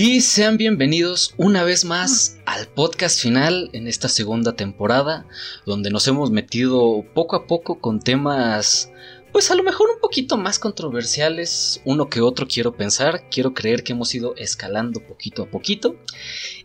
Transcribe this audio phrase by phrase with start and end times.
[0.00, 5.26] Y sean bienvenidos una vez más al podcast final en esta segunda temporada,
[5.66, 8.92] donde nos hemos metido poco a poco con temas,
[9.32, 13.82] pues a lo mejor un poquito más controversiales, uno que otro quiero pensar, quiero creer
[13.82, 15.96] que hemos ido escalando poquito a poquito,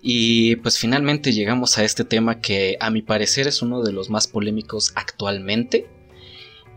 [0.03, 4.11] y pues finalmente llegamos a este tema que a mi parecer es uno de los
[4.11, 5.89] más polémicos actualmente.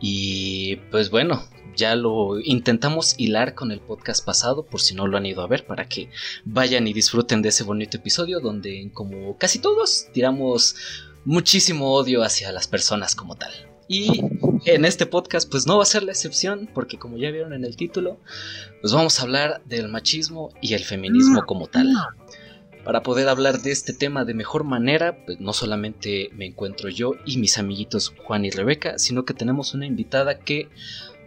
[0.01, 1.45] Y pues bueno,
[1.77, 5.47] ya lo intentamos hilar con el podcast pasado, por si no lo han ido a
[5.47, 6.11] ver, para que
[6.45, 10.75] vayan y disfruten de ese bonito episodio donde, como casi todos, tiramos
[11.25, 13.53] muchísimo odio hacia las personas como tal.
[13.89, 14.23] Y
[14.65, 17.65] en este podcast pues no va a ser la excepción, porque como ya vieron en
[17.65, 18.19] el título,
[18.81, 21.93] pues vamos a hablar del machismo y el feminismo como tal.
[22.85, 27.15] Para poder hablar de este tema de mejor manera, pues no solamente me encuentro yo
[27.25, 30.69] y mis amiguitos Juan y Rebeca, sino que tenemos una invitada que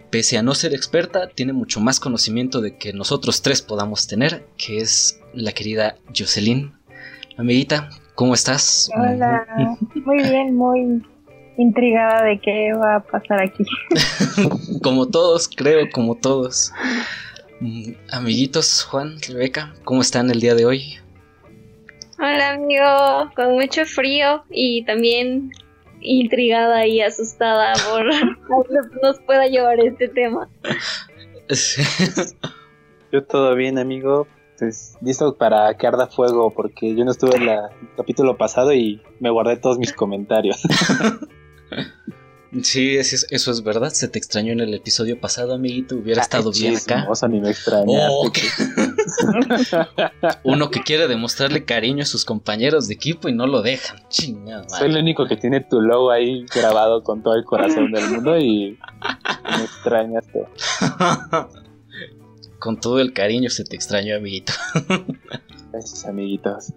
[0.10, 4.46] pese a no ser experta, tiene mucho más conocimiento de que nosotros tres podamos tener,
[4.58, 6.74] que es la querida Jocelyn.
[7.38, 8.90] Amiguita, ¿cómo estás?
[8.96, 11.02] Hola, muy bien, muy
[11.58, 13.64] intrigada de qué va a pasar aquí.
[14.84, 16.72] como todos, creo, como todos.
[17.60, 20.96] Mm, amiguitos, Juan, Rebeca, ¿cómo están el día de hoy?
[22.18, 25.52] Hola amigo, con mucho frío y también
[26.02, 28.06] intrigada y asustada por
[29.04, 30.50] nos pueda llevar este tema.
[33.12, 34.28] Yo todo bien, amigo.
[34.58, 37.60] Pues listo para que arda fuego, porque yo no estuve en el
[37.96, 40.62] capítulo pasado y me guardé todos mis comentarios.
[42.64, 43.92] Sí, eso es, verdad.
[43.92, 45.96] Se te extrañó en el episodio pasado, amiguito.
[45.96, 47.08] Hubiera estado bien acá.
[47.30, 47.54] ni me.
[47.88, 48.32] Oh,
[50.44, 54.02] Uno que quiere demostrarle cariño a sus compañeros de equipo y no lo dejan.
[54.10, 54.68] Chingada.
[54.68, 58.38] Soy el único que tiene tu logo ahí grabado con todo el corazón del mundo
[58.38, 58.80] y
[59.58, 60.48] me extrañaste.
[62.60, 64.54] con todo el cariño se te extrañó, amiguito.
[65.72, 66.74] Gracias, amiguitos.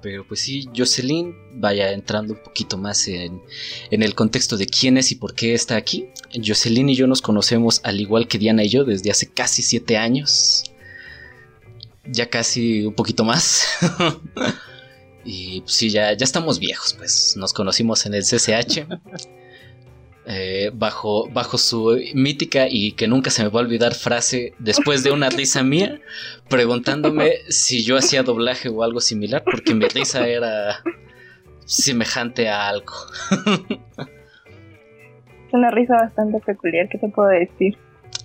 [0.00, 3.42] Pero pues sí, Jocelyn vaya entrando un poquito más en,
[3.90, 6.08] el contexto de quién es y por qué está aquí.
[6.34, 9.96] Jocelyn y yo nos conocemos al igual que Diana y yo desde hace casi siete
[9.96, 10.64] años.
[12.04, 13.66] Ya casi un poquito más.
[15.24, 18.86] y pues sí, ya, ya estamos viejos, pues nos conocimos en el CCH.
[20.30, 25.02] Eh, bajo, bajo su mítica y que nunca se me va a olvidar frase después
[25.02, 26.02] de una risa mía,
[26.50, 30.82] preguntándome si yo hacía doblaje o algo similar, porque mi risa era
[31.64, 32.92] semejante a algo.
[35.46, 37.78] es una risa bastante peculiar, ¿qué te puedo decir?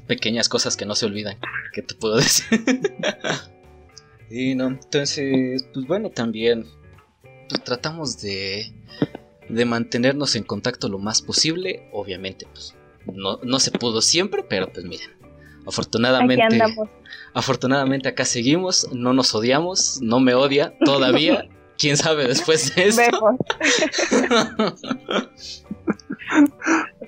[0.06, 1.38] Pequeñas cosas que no se olvidan,
[1.72, 2.60] ¿qué te puedo decir?
[4.30, 6.66] y no, entonces, pues bueno, también
[7.48, 8.74] pues tratamos de
[9.50, 11.88] de mantenernos en contacto lo más posible.
[11.92, 15.12] Obviamente, pues no, se pudo siempre, pero pues miren,
[15.68, 16.62] afortunadamente,
[17.34, 21.48] afortunadamente acá seguimos, no nos odiamos, no me odia todavía.
[21.78, 23.04] Quién sabe después de esto.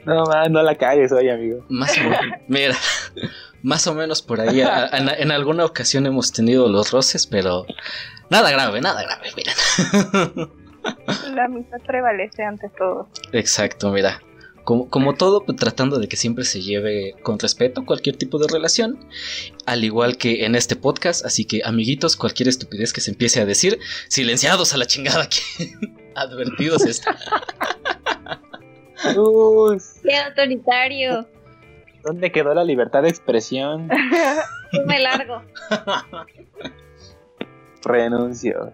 [0.05, 1.63] no, no la cagues hoy, amigo.
[1.69, 2.01] Más o,
[2.47, 2.75] mira,
[3.61, 4.61] más o menos por ahí.
[4.61, 7.65] en, alguna ocasión hemos tenido los roces, pero
[8.29, 9.53] nada grave, nada grave, miren.
[11.33, 13.07] La amistad prevalece ante todo.
[13.31, 14.21] Exacto, mira.
[14.63, 18.47] Como, como todo, pues, tratando de que siempre se lleve con respeto cualquier tipo de
[18.51, 18.97] relación,
[19.67, 21.23] al igual que en este podcast.
[21.23, 25.71] Así que, amiguitos, cualquier estupidez que se empiece a decir, silenciados a la chingada que
[26.15, 27.15] advertidos está.
[29.17, 29.77] Uy.
[30.03, 31.27] ¡Qué autoritario!
[32.03, 33.89] ¿Dónde quedó la libertad de expresión?
[34.85, 35.41] me largo.
[37.83, 38.71] Renuncio.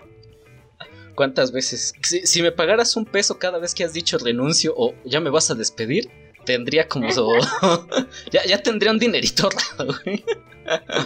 [1.16, 1.94] ¿Cuántas veces?
[2.02, 5.52] Si, me pagaras un peso cada vez que has dicho renuncio o ya me vas
[5.52, 6.10] a despedir,
[6.46, 7.08] tendría como.
[8.31, 10.24] ya, ya tendría un dinerito raro, güey.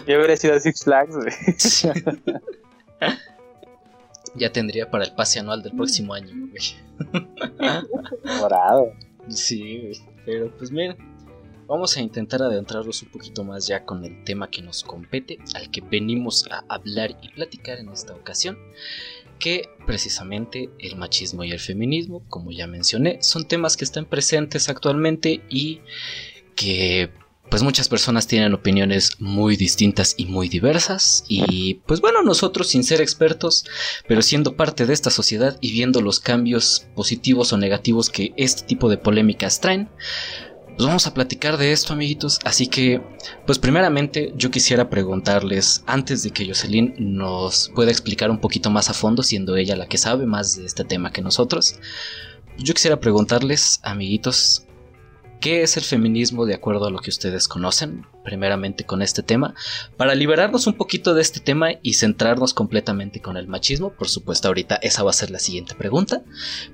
[0.08, 1.34] Yo hubiera sido Six Flags, güey.
[4.36, 7.24] ya tendría para el pase anual del próximo año, güey.
[8.40, 8.92] Morado.
[9.30, 10.02] Sí, güey.
[10.26, 10.96] Pero pues mira,
[11.68, 15.70] vamos a intentar adentrarnos un poquito más ya con el tema que nos compete, al
[15.72, 18.58] que venimos a hablar y platicar en esta ocasión
[19.40, 24.70] que precisamente el machismo y el feminismo, como ya mencioné, son temas que están presentes
[24.70, 25.82] actualmente y
[26.56, 27.12] que
[27.50, 31.24] pues muchas personas tienen opiniones muy distintas y muy diversas.
[31.28, 33.66] Y pues bueno, nosotros sin ser expertos,
[34.08, 38.64] pero siendo parte de esta sociedad y viendo los cambios positivos o negativos que este
[38.64, 39.90] tipo de polémicas traen,
[40.76, 42.40] pues vamos a platicar de esto, amiguitos.
[42.44, 43.02] Así que,
[43.46, 48.90] pues primeramente yo quisiera preguntarles, antes de que Jocelyn nos pueda explicar un poquito más
[48.90, 51.80] a fondo, siendo ella la que sabe más de este tema que nosotros,
[52.58, 54.66] yo quisiera preguntarles, amiguitos,
[55.40, 58.06] ¿qué es el feminismo de acuerdo a lo que ustedes conocen?
[58.24, 59.54] Primeramente con este tema,
[59.96, 63.92] para liberarnos un poquito de este tema y centrarnos completamente con el machismo.
[63.92, 66.24] Por supuesto, ahorita esa va a ser la siguiente pregunta.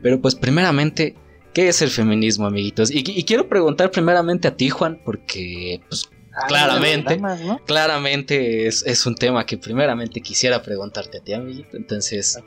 [0.02, 1.16] Pero pues primeramente...
[1.54, 2.92] ¿Qué es el feminismo, amiguitos?
[2.92, 7.20] Y, y quiero preguntar primeramente a ti, Juan, porque pues, Ah, claramente,
[7.66, 11.76] claramente es, es un tema que primeramente quisiera preguntarte a ti, amiguito.
[11.76, 12.40] Entonces.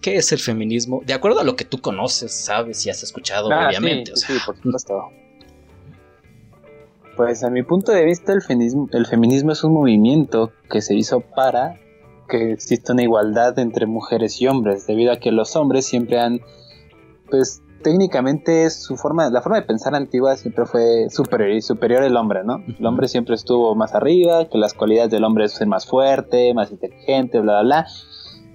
[0.00, 1.02] ¿qué es el feminismo?
[1.06, 4.12] De acuerdo a lo que tú conoces, sabes y has escuchado, Ah, obviamente.
[4.16, 5.10] sí, o sea, sí, por supuesto.
[7.16, 10.94] Pues a mi punto de vista el feminismo, el feminismo es un movimiento que se
[10.94, 11.76] hizo para
[12.28, 16.40] que exista una igualdad entre mujeres y hombres, debido a que los hombres siempre han,
[17.30, 22.16] pues técnicamente su forma, la forma de pensar antigua siempre fue superior y superior al
[22.16, 22.62] hombre, ¿no?
[22.78, 26.54] El hombre siempre estuvo más arriba, que las cualidades del hombre es ser más fuerte,
[26.54, 27.86] más inteligente, bla, bla, bla.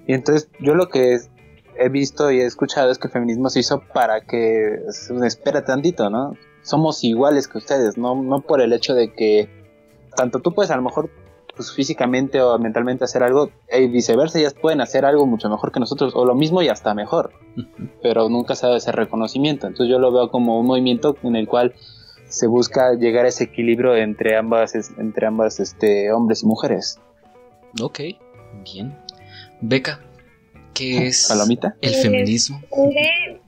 [0.06, 1.18] Y entonces yo lo que
[1.76, 5.64] he visto y he escuchado es que el feminismo se hizo para que se espera
[5.64, 6.32] tantito, ¿no?
[6.62, 9.48] Somos iguales que ustedes, no, no por el hecho de que
[10.16, 11.10] tanto tú puedes a lo mejor
[11.58, 15.80] pues, físicamente o mentalmente hacer algo y viceversa, ellas pueden hacer algo mucho mejor que
[15.80, 17.32] nosotros o lo mismo y hasta mejor,
[18.02, 19.66] pero nunca se da ese reconocimiento.
[19.66, 21.74] Entonces yo lo veo como un movimiento en el cual
[22.28, 27.00] se busca llegar a ese equilibrio entre ambas, es- entre ambas este, hombres y mujeres.
[27.82, 28.00] ok,
[28.64, 28.96] bien.
[29.60, 30.00] Beca,
[30.74, 31.74] ¿qué es Palomita.
[31.80, 32.62] el Pues, feminismo?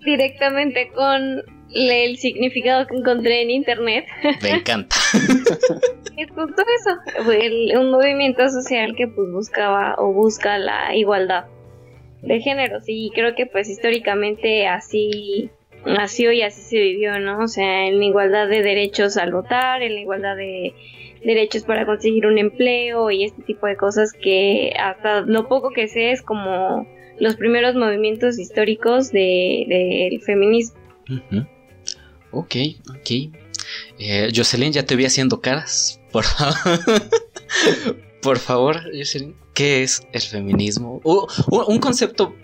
[0.04, 1.42] Directamente con
[1.75, 4.06] el significado que encontré en internet.
[4.43, 4.96] Me encanta.
[6.17, 11.44] Es justo eso, fue el- un movimiento social que pues buscaba o busca la igualdad
[12.20, 15.49] de géneros y creo que pues históricamente así
[15.87, 17.38] nació y así se vivió, ¿no?
[17.38, 20.75] O sea, en la igualdad de derechos al votar, en la igualdad de
[21.25, 25.88] derechos para conseguir un empleo y este tipo de cosas que hasta lo poco que
[25.88, 26.87] sé es como
[27.19, 29.64] los primeros movimientos históricos de-
[30.11, 30.78] del feminismo.
[31.08, 31.46] Ujú.
[32.32, 32.56] Ok,
[32.88, 33.10] ok.
[33.98, 36.00] Eh, Jocelyn, ya te vi haciendo caras.
[36.12, 36.56] Por favor.
[38.22, 41.00] Por favor, Jocelyn, ¿qué es el feminismo?
[41.04, 42.34] Un concepto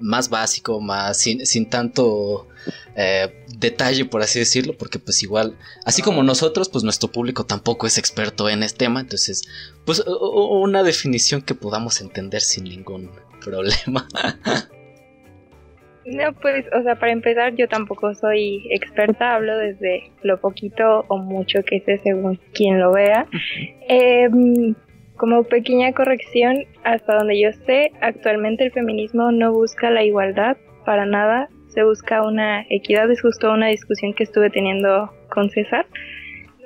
[0.00, 2.48] más básico, más sin, sin tanto
[2.96, 7.86] eh, detalle, por así decirlo, porque pues igual, así como nosotros, pues nuestro público tampoco
[7.86, 9.42] es experto en este tema, entonces,
[9.84, 13.10] pues una definición que podamos entender sin ningún
[13.40, 14.06] problema.
[16.06, 21.18] No, pues, o sea, para empezar, yo tampoco soy experta, hablo desde lo poquito o
[21.18, 23.26] mucho que sé según quien lo vea.
[23.88, 24.74] Em,
[25.16, 31.06] como pequeña corrección, hasta donde yo sé, actualmente el feminismo no busca la igualdad para
[31.06, 35.86] nada, se busca una equidad, es justo una discusión que estuve teniendo con César.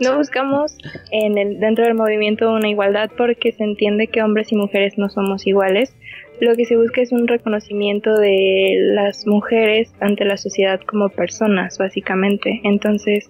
[0.00, 0.76] No buscamos
[1.10, 5.08] en el, dentro del movimiento una igualdad porque se entiende que hombres y mujeres no
[5.08, 5.96] somos iguales.
[6.40, 11.78] Lo que se busca es un reconocimiento de las mujeres ante la sociedad como personas,
[11.78, 12.60] básicamente.
[12.64, 13.28] Entonces,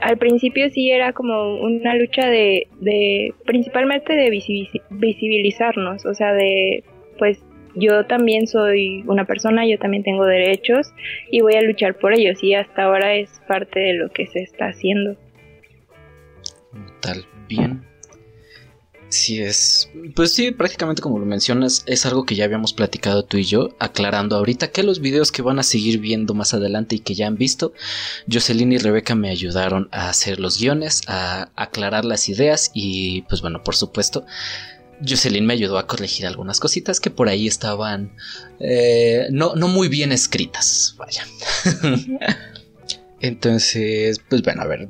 [0.00, 6.32] al principio sí era como una lucha de, de principalmente de visibiliz- visibilizarnos, o sea,
[6.32, 6.82] de,
[7.18, 7.44] pues
[7.74, 10.92] yo también soy una persona, yo también tengo derechos
[11.30, 14.42] y voy a luchar por ellos y hasta ahora es parte de lo que se
[14.42, 15.16] está haciendo.
[17.00, 17.82] Tal, bien.
[19.14, 23.36] Sí es, pues sí, prácticamente como lo mencionas, es algo que ya habíamos platicado tú
[23.36, 26.98] y yo, aclarando ahorita que los videos que van a seguir viendo más adelante y
[26.98, 27.72] que ya han visto,
[28.28, 33.40] Jocelyn y Rebeca me ayudaron a hacer los guiones, a aclarar las ideas y pues
[33.40, 34.26] bueno, por supuesto,
[35.08, 38.16] Jocelyn me ayudó a corregir algunas cositas que por ahí estaban
[38.58, 41.24] eh, no, no muy bien escritas, vaya.
[43.20, 44.88] Entonces, pues bueno, a ver,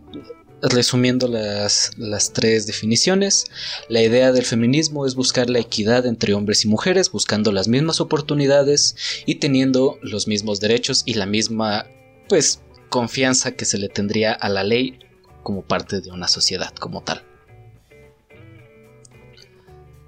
[0.70, 3.44] resumiendo las, las tres definiciones,
[3.88, 8.00] la idea del feminismo es buscar la equidad entre hombres y mujeres, buscando las mismas
[8.00, 11.86] oportunidades y teniendo los mismos derechos y la misma,
[12.28, 14.98] pues, confianza que se le tendría a la ley
[15.42, 17.22] como parte de una sociedad como tal.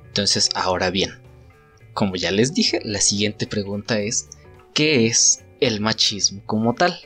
[0.07, 1.21] Entonces, ahora bien,
[1.93, 4.29] como ya les dije, la siguiente pregunta es,
[4.73, 6.99] ¿qué es el machismo como tal?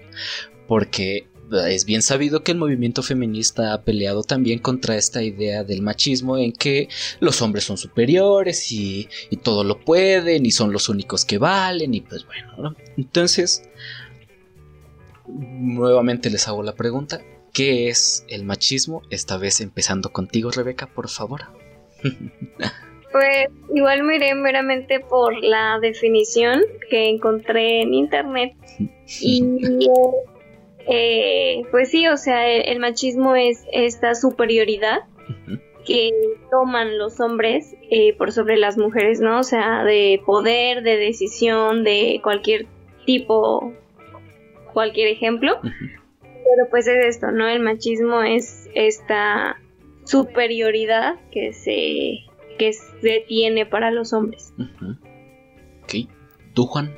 [0.68, 1.29] Porque
[1.66, 6.38] es bien sabido que el movimiento feminista ha peleado también contra esta idea del machismo
[6.38, 6.88] en que
[7.20, 11.94] los hombres son superiores y, y todo lo pueden y son los únicos que valen
[11.94, 12.76] y pues bueno, ¿no?
[12.96, 13.62] Entonces,
[15.26, 17.20] nuevamente les hago la pregunta,
[17.52, 19.02] ¿qué es el machismo?
[19.10, 21.42] Esta vez empezando contigo, Rebeca, por favor.
[23.12, 28.54] Pues igual miré meramente por la definición que encontré en internet
[29.20, 29.42] y
[30.86, 35.04] eh, pues sí, o sea, el, machismo es esta superioridad
[35.86, 36.10] que
[36.50, 39.38] toman los hombres eh, por sobre las mujeres, ¿no?
[39.38, 42.66] O sea, de poder, de decisión, de cualquier
[43.06, 43.72] tipo,
[44.72, 45.60] cualquier ejemplo.
[45.62, 47.48] Pero pues es esto, ¿no?
[47.48, 49.56] El machismo es esta
[50.04, 54.52] superioridad que se que se tiene para los hombres.
[55.82, 56.10] Ok.
[56.52, 56.94] ¿Tú, Juan?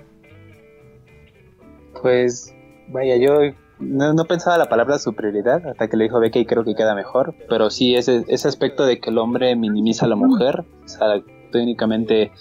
[2.00, 2.52] Pues,
[2.88, 6.74] vaya, yo no, pensaba la palabra superioridad hasta que le dijo Becky y creo que
[6.74, 10.64] queda mejor, pero sí ese, ese aspecto de que el hombre minimiza a la mujer,
[10.84, 12.32] o sea, técnicamente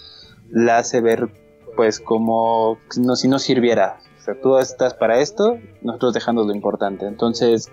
[0.50, 1.28] la hace ver
[1.76, 3.98] pues como no, si no sirviera.
[4.20, 7.06] O sea, tú estás para esto, nosotros dejando lo importante.
[7.06, 7.70] Entonces,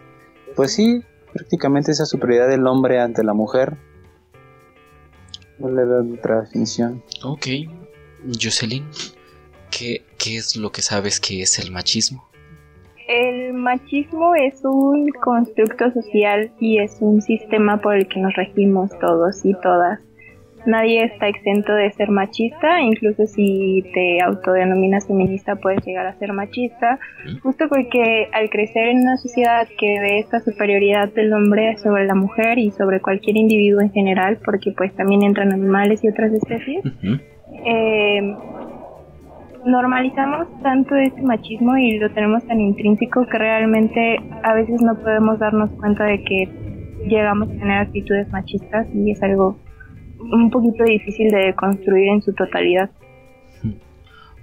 [0.56, 3.78] pues sí, prácticamente esa superioridad del hombre ante la mujer
[5.60, 7.04] no le da otra definición.
[7.24, 7.48] Ok.
[8.42, 8.86] Jocelyn,
[9.70, 12.29] ¿qué, ¿qué es lo que sabes que es el machismo?
[13.10, 18.92] El machismo es un constructo social y es un sistema por el que nos regimos
[19.00, 20.00] todos y todas.
[20.68, 26.34] Nadie está exento de ser machista, incluso si te autodenominas feminista puedes llegar a ser
[26.34, 27.00] machista,
[27.42, 32.13] justo porque al crecer en una sociedad que ve esta superioridad del hombre sobre la
[32.13, 36.84] mujer y sobre cualquier individuo en general, porque pues también entran animales y otras especies,
[37.66, 38.36] eh,
[39.66, 45.39] normalizamos tanto ese machismo y lo tenemos tan intrínseco que realmente a veces no podemos
[45.39, 46.50] darnos cuenta de que
[47.08, 49.58] llegamos a tener actitudes machistas y es algo
[50.20, 52.89] un poquito difícil de construir en su totalidad.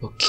[0.00, 0.24] Ok.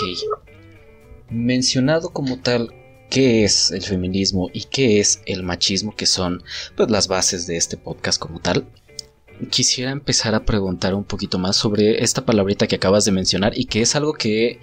[1.30, 2.70] Mencionado como tal,
[3.10, 6.42] ¿qué es el feminismo y qué es el machismo, que son
[6.76, 8.66] pues las bases de este podcast como tal?
[9.52, 13.66] Quisiera empezar a preguntar un poquito más sobre esta palabrita que acabas de mencionar y
[13.66, 14.60] que es algo que he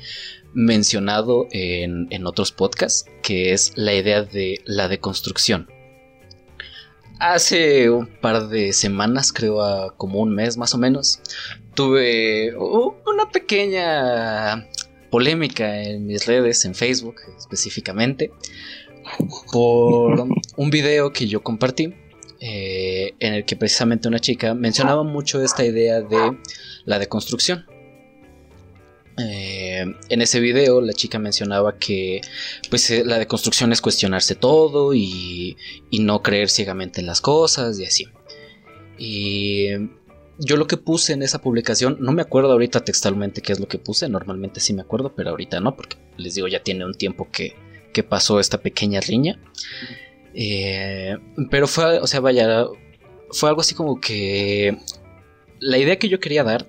[0.53, 5.69] mencionado en, en otros podcasts, que es la idea de la deconstrucción.
[7.21, 11.21] Hace un par de semanas, creo como un mes más o menos,
[11.75, 14.69] tuve una pequeña
[15.11, 18.33] polémica en mis redes, en Facebook específicamente,
[19.53, 20.27] por
[20.57, 21.95] un video que yo compartí
[22.47, 26.37] eh, en el que precisamente una chica mencionaba mucho esta idea de
[26.85, 27.65] la deconstrucción.
[29.17, 32.21] Eh, en ese video la chica mencionaba que
[32.69, 35.57] pues eh, la deconstrucción es cuestionarse todo y,
[35.93, 38.09] no creer ciegamente en las cosas y así.
[38.99, 39.69] Y
[40.39, 43.69] yo lo que puse en esa publicación, no me acuerdo ahorita textualmente qué es lo
[43.69, 46.93] que puse, normalmente sí me acuerdo, pero ahorita no, porque les digo ya tiene un
[46.93, 47.57] tiempo que,
[47.95, 49.41] que pasó esta pequeña riña.
[50.35, 51.17] Eh,
[51.51, 52.67] pero fue, o sea, vaya,
[53.31, 54.77] fue algo así como que
[55.61, 56.69] la idea que yo quería dar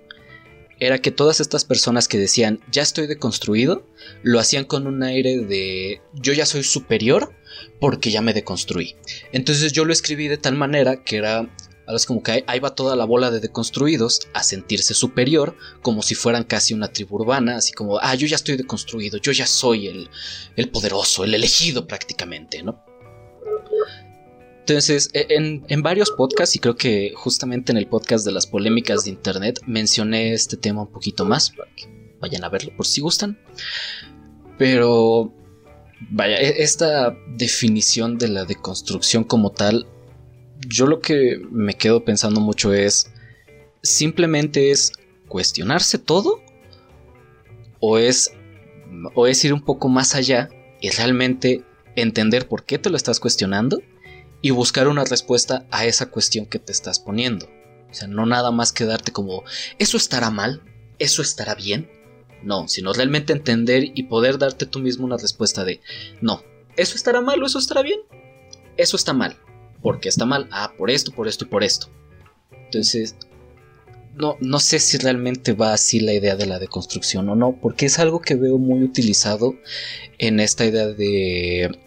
[0.79, 3.87] era que todas estas personas que decían ya estoy deconstruido,
[4.23, 7.33] lo hacían con un aire de yo ya soy superior
[7.79, 8.95] porque ya me deconstruí.
[9.31, 11.49] Entonces yo lo escribí de tal manera que era
[11.87, 16.15] algo como que ahí va toda la bola de deconstruidos a sentirse superior, como si
[16.15, 19.87] fueran casi una tribu urbana, así como, ah, yo ya estoy deconstruido, yo ya soy
[19.87, 20.09] el,
[20.55, 22.83] el poderoso, el elegido prácticamente, ¿no?
[24.67, 29.05] Entonces, e, en, varios podcasts, y creo que justamente en el podcast de las polémicas
[29.05, 31.87] de Internet, mencioné este tema un poquito más, para que
[32.19, 33.37] vayan a verlo por si gustan.
[34.57, 35.31] Pero,
[36.09, 39.85] vaya, e, esta definición de la deconstrucción como tal,
[40.67, 43.11] yo lo que me quedo pensando mucho es,
[43.83, 44.93] simplemente es
[45.27, 46.41] cuestionarse todo,
[47.79, 48.33] o es,
[49.13, 50.49] o es ir un poco más allá
[50.81, 51.63] y realmente
[51.95, 53.81] entender por qué te lo estás cuestionando
[54.41, 57.47] y buscar una respuesta a esa cuestión que te estás poniendo.
[57.89, 59.43] O sea, no nada más quedarte como,
[59.79, 60.61] ¿eso estará mal?
[60.99, 61.89] ¿Eso estará bien?
[62.43, 65.81] No, sino realmente entender y poder darte tú mismo una respuesta de,
[66.21, 66.43] no,
[66.77, 68.01] ¿eso estará mal o eso estará bien?
[68.77, 69.37] Eso está mal.
[69.81, 70.47] ¿Por qué está mal?
[70.51, 71.89] Ah, por esto, por esto y por esto.
[72.65, 73.15] Entonces,
[74.15, 77.85] no, no sé si realmente va así la idea de la deconstrucción o no, porque
[77.85, 79.55] es algo que veo muy utilizado
[80.17, 81.77] en esta idea de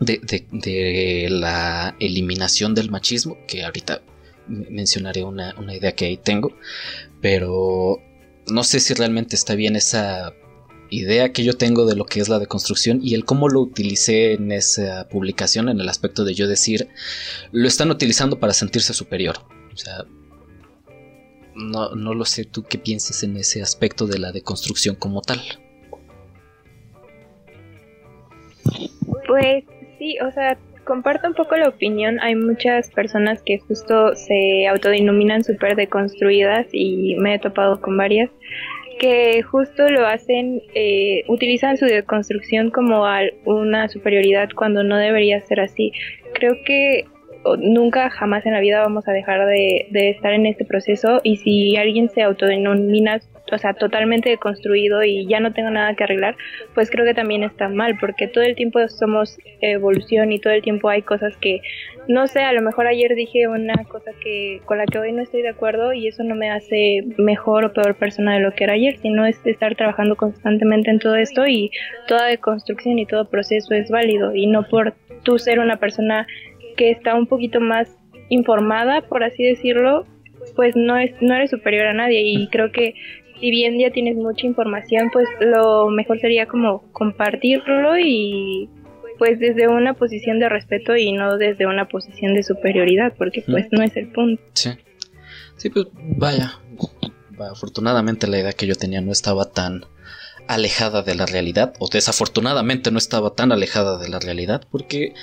[0.00, 4.02] de, la eliminación del machismo, que ahorita
[4.48, 6.52] mencionaré una, idea que ahí tengo,
[7.20, 7.98] pero
[8.48, 10.34] no sé si realmente está bien esa
[10.88, 14.32] idea que yo tengo de lo que es la deconstrucción y el cómo lo utilicé
[14.32, 16.88] en esa publicación en el aspecto de yo decir
[17.52, 19.36] lo están utilizando para sentirse superior.
[19.72, 20.04] O sea,
[21.54, 25.40] no, no lo sé tú qué pienses en ese aspecto de la deconstrucción como tal.
[29.28, 29.64] Pues
[30.00, 32.20] Sí, o sea, comparto un poco la opinión.
[32.20, 38.30] Hay muchas personas que justo se autodenominan súper deconstruidas y me he topado con varias
[38.98, 43.04] que justo lo hacen, eh, utilizan su deconstrucción como
[43.44, 45.92] una superioridad cuando no debería ser así.
[46.32, 47.04] Creo que
[47.58, 51.76] nunca jamás en la vida vamos a dejar de, estar en este proceso y si
[51.76, 53.20] alguien se autodenomina
[53.52, 56.36] o sea, totalmente deconstruido y ya no tengo nada que arreglar,
[56.74, 60.62] pues creo que también está mal, porque todo el tiempo somos evolución y todo el
[60.62, 61.60] tiempo hay cosas que,
[62.08, 65.22] no sé, a lo mejor ayer dije una cosa que con la que hoy no
[65.22, 68.64] estoy de acuerdo y eso no me hace mejor o peor persona de lo que
[68.64, 71.70] era ayer, sino es estar trabajando constantemente en todo esto y
[72.06, 76.26] toda deconstrucción y todo proceso es válido y no por tú ser una persona
[76.76, 77.96] que está un poquito más
[78.28, 80.06] informada, por así decirlo,
[80.56, 82.94] pues no es no eres superior a nadie y creo que
[83.40, 88.68] si bien ya tienes mucha información, pues lo mejor sería como compartirlo y
[89.18, 93.66] pues desde una posición de respeto y no desde una posición de superioridad, porque pues
[93.70, 94.42] no es el punto.
[94.54, 94.70] Sí.
[95.56, 96.58] Sí, pues vaya.
[97.38, 99.84] Afortunadamente la idea que yo tenía no estaba tan
[100.46, 105.14] alejada de la realidad, o desafortunadamente no estaba tan alejada de la realidad, porque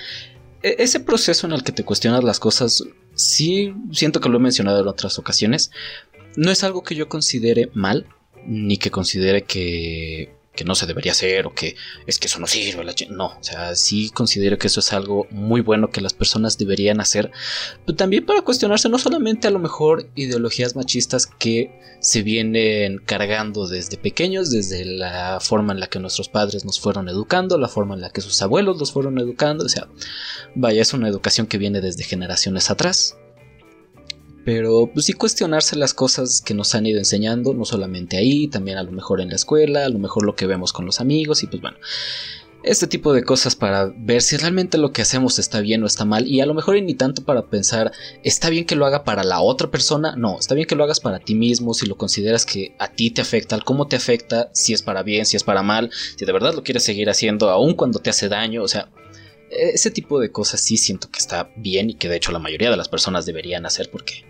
[0.61, 2.83] e-, ese proceso en el que te cuestionas las cosas,
[3.13, 5.71] sí siento que lo he mencionado en otras ocasiones,
[6.37, 8.05] no es algo que yo considere mal,
[8.45, 11.75] ni que considere que, que no se debería hacer o que
[12.05, 12.85] es que eso no sirve.
[13.09, 17.01] No, o sea, sí considero que eso es algo muy bueno que las personas deberían
[17.01, 17.31] hacer,
[17.85, 23.67] pero también para cuestionarse no solamente a lo mejor ideologías machistas que se vienen cargando
[23.67, 27.95] desde pequeños, desde la forma en la que nuestros padres nos fueron educando, la forma
[27.95, 29.87] en la que sus abuelos los fueron educando, o sea,
[30.53, 33.17] vaya, es una educación que viene desde generaciones atrás
[34.47, 38.77] pero pues sí cuestionarse las cosas que nos han ido enseñando, no solamente ahí, también
[38.77, 41.43] a lo mejor en la escuela, a lo mejor lo que vemos con los amigos
[41.43, 41.75] y pues bueno,
[42.63, 46.05] este tipo de cosas para ver si realmente lo que hacemos está bien o está
[46.05, 47.91] mal y a lo mejor ni tanto para pensar
[48.23, 51.01] está bien que lo haga para la otra persona, no, está bien que lo hagas
[51.01, 54.71] para ti mismo, si lo consideras que a ti te afecta, cómo te afecta, si
[54.71, 57.73] es para bien, si es para mal, si de verdad lo quieres seguir haciendo aun
[57.73, 58.87] cuando te hace daño, o sea,
[59.49, 62.69] ese tipo de cosas sí siento que está bien y que de hecho la mayoría
[62.69, 64.25] de las personas deberían hacer porque,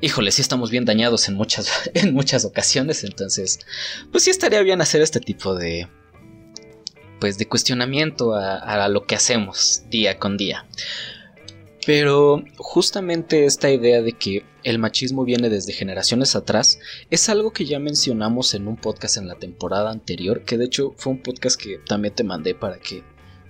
[0.00, 3.60] híjole, sí estamos bien dañados en muchas, en muchas ocasiones, entonces,
[4.10, 5.88] pues sí estaría bien hacer este tipo de,
[7.20, 10.66] pues de cuestionamiento a, a lo que hacemos día con día.
[11.86, 16.78] Pero justamente esta idea de que el machismo viene desde generaciones atrás
[17.10, 20.94] es algo que ya mencionamos en un podcast en la temporada anterior, que de hecho
[20.96, 23.04] fue un podcast que también te mandé para que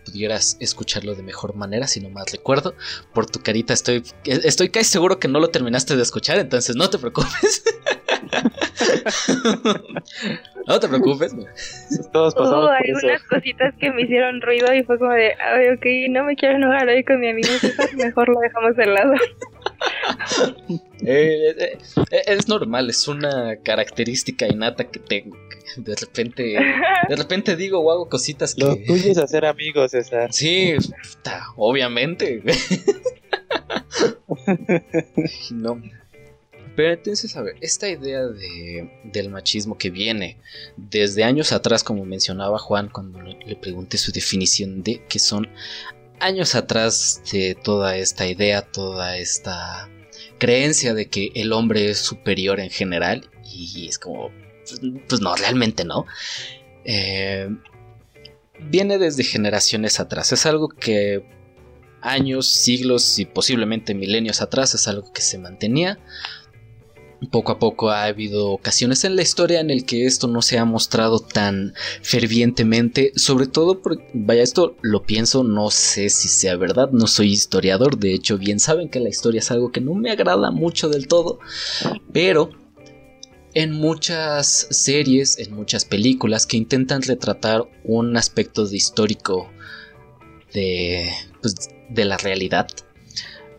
[0.05, 2.75] pudieras escucharlo de mejor manera, si no más recuerdo.
[3.12, 6.90] Por tu carita estoy, estoy casi seguro que no lo terminaste de escuchar, entonces no
[6.90, 7.64] te preocupes.
[10.67, 11.35] no te preocupes.
[12.12, 16.11] Todos pasamos Hubo algunas cositas que me hicieron ruido y fue como de, ay, ok,
[16.11, 17.49] no me quiero enojar hoy con mi amigo
[17.97, 19.14] mejor lo dejamos de lado.
[21.07, 21.79] Eh, eh,
[22.11, 25.37] eh, es normal, es una característica innata que tengo.
[25.76, 26.56] De repente,
[27.08, 28.64] de repente digo o hago cositas que.
[28.64, 30.32] Lo tuyo es hacer amigos, César.
[30.32, 30.74] Sí,
[31.56, 32.42] obviamente.
[35.50, 35.82] no.
[36.76, 40.38] Pero entonces, a ver, esta idea de, del machismo que viene
[40.76, 45.48] desde años atrás, como mencionaba Juan cuando le pregunté su definición de que son
[46.18, 49.88] años atrás de toda esta idea, toda esta
[50.38, 54.32] creencia de que el hombre es superior en general y es como,
[55.09, 56.07] pues, no, realmente no.
[56.85, 57.48] Eh,
[58.61, 61.24] viene desde generaciones atrás, es algo que
[62.00, 65.98] años, siglos y posiblemente milenios atrás es algo que se mantenía
[67.27, 70.59] poco a poco ha habido ocasiones en la historia en el que esto no se
[70.59, 76.57] ha mostrado tan fervientemente, sobre todo porque, vaya, esto lo pienso, no sé si sea
[76.57, 79.94] verdad, no soy historiador, de hecho bien saben que la historia es algo que no
[79.94, 81.38] me agrada mucho del todo,
[82.12, 82.50] pero
[83.55, 89.49] en muchas series, en muchas películas que intentan retratar un aspecto de histórico
[90.53, 92.69] de, pues, de la realidad,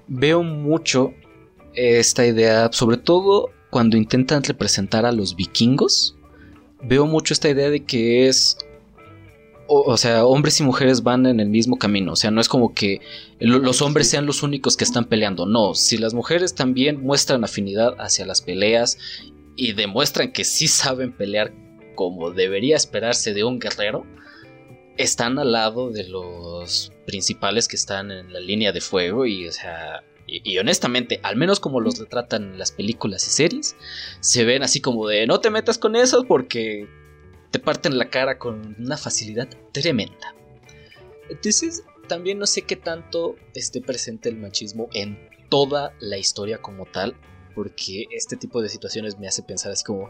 [0.07, 1.13] veo mucho
[1.73, 6.15] esta idea, sobre todo cuando intentan representar a los vikingos,
[6.83, 8.57] veo mucho esta idea de que es
[9.67, 12.13] o, sea, hombres y mujeres van en el mismo camino.
[12.13, 13.01] O sea, no es como que
[13.39, 15.45] los hombres sean los únicos que están peleando.
[15.45, 18.97] No, si las mujeres también muestran afinidad hacia las peleas
[19.55, 21.53] y demuestran que sí saben pelear
[21.95, 24.05] como debería esperarse de un guerrero,
[24.97, 29.51] están al lado de los principales que están en la línea de fuego y, o
[29.51, 33.75] sea, y, honestamente, al menos como los retratan en las películas y series,
[34.21, 36.87] se ven así como de no te metas con eso porque
[37.51, 40.35] te parten la cara con una facilidad tremenda.
[41.29, 46.85] Entonces, también no sé qué tanto esté presente el machismo en toda la historia como
[46.85, 47.15] tal,
[47.55, 50.09] porque este tipo de situaciones me hace pensar así como,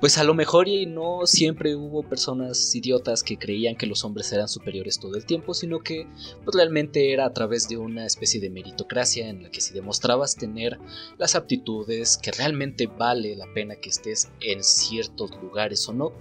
[0.00, 4.32] pues a lo mejor y no siempre hubo personas idiotas que creían que los hombres
[4.32, 6.08] eran superiores todo el tiempo, sino que
[6.44, 10.34] pues, realmente era a través de una especie de meritocracia en la que si demostrabas
[10.34, 10.78] tener
[11.16, 16.12] las aptitudes, que realmente vale la pena que estés en ciertos lugares o no,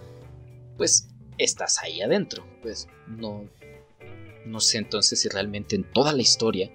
[0.78, 2.46] pues estás ahí adentro.
[2.62, 3.50] Pues no,
[4.46, 6.72] no sé entonces si realmente en toda la historia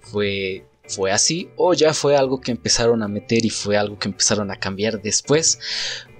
[0.00, 4.08] fue fue así o ya fue algo que empezaron a meter y fue algo que
[4.08, 5.58] empezaron a cambiar después.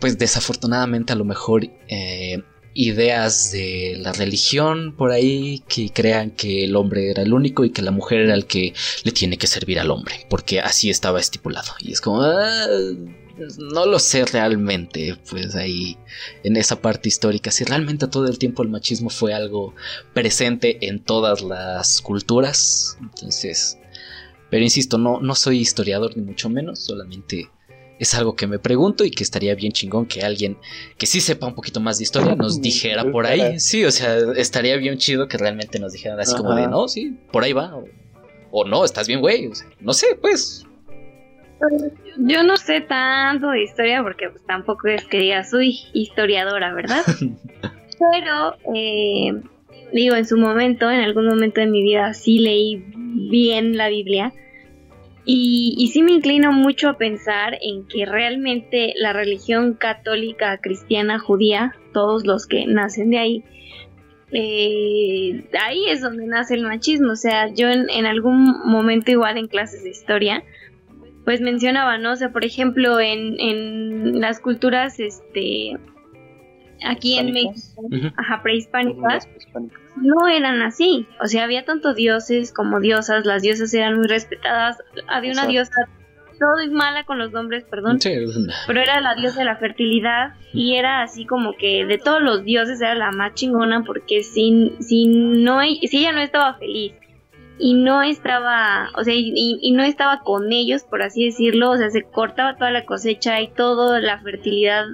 [0.00, 2.42] Pues desafortunadamente a lo mejor eh,
[2.74, 7.70] ideas de la religión por ahí que crean que el hombre era el único y
[7.70, 8.72] que la mujer era el que
[9.04, 11.72] le tiene que servir al hombre, porque así estaba estipulado.
[11.80, 12.22] Y es como...
[12.22, 12.66] Ah,
[13.58, 15.96] no lo sé realmente, pues ahí
[16.44, 19.74] en esa parte histórica, si realmente todo el tiempo el machismo fue algo
[20.12, 23.78] presente en todas las culturas, entonces
[24.52, 27.48] pero insisto, no, no soy historiador ni mucho menos, solamente
[27.98, 30.58] es algo que me pregunto y que estaría bien chingón que alguien
[30.98, 33.58] que sí sepa un poquito más de historia nos dijera por ahí.
[33.58, 37.18] Sí, o sea, estaría bien chido que realmente nos dijeran así como de, no, sí,
[37.32, 37.82] por ahí va.
[38.50, 39.48] O, no, estás bien, güey.
[39.80, 40.66] no sé, pues.
[42.18, 47.02] Yo no sé tanto de historia porque pues, tampoco es que diga soy historiadora, ¿verdad?
[48.12, 49.32] Pero, eh,
[49.94, 52.84] digo, en su momento, en algún momento de mi vida sí leí
[53.30, 54.32] bien la Biblia
[55.24, 61.20] y, y, sí me inclino mucho a pensar en que realmente la religión católica, cristiana,
[61.20, 63.44] judía, todos los que nacen de ahí,
[64.32, 67.12] eh, ahí es donde nace el machismo.
[67.12, 70.42] O sea, yo en, en, algún momento igual en clases de historia,
[71.24, 72.12] pues mencionaba, ¿no?
[72.12, 75.76] O sea, por ejemplo, en, en las culturas, este,
[76.86, 77.82] aquí en México,
[78.16, 79.28] ajá, prehispánicas,
[79.96, 81.06] no eran así.
[81.20, 84.78] O sea, había tanto dioses como diosas, las diosas eran muy respetadas.
[85.06, 85.88] Había una diosa,
[86.38, 87.98] todo es mala con los nombres, perdón,
[88.66, 92.44] pero era la diosa de la fertilidad y era así como que de todos los
[92.44, 96.94] dioses era la más chingona porque si, si, no, si ella no estaba feliz
[97.58, 101.90] y no estaba, o sea, y, no estaba con ellos, por así decirlo, o sea,
[101.90, 104.84] se cortaba toda la cosecha y toda la fertilidad,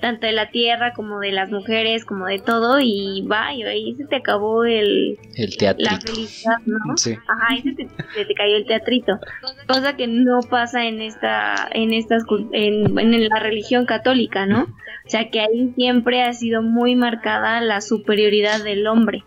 [0.00, 3.94] tanto de la tierra como de las mujeres, como de todo, y va, y ahí
[3.96, 5.90] se te acabó el, el teatrito.
[5.90, 6.96] la felicidad, ¿no?
[6.96, 7.12] Sí.
[7.12, 9.18] Ajá, ahí se te, cayó el teatrito,
[9.66, 14.62] cosa que no pasa en esta, en estas, en, en la religión católica, ¿no?
[14.62, 19.24] O sea, que ahí siempre ha sido muy marcada la superioridad del hombre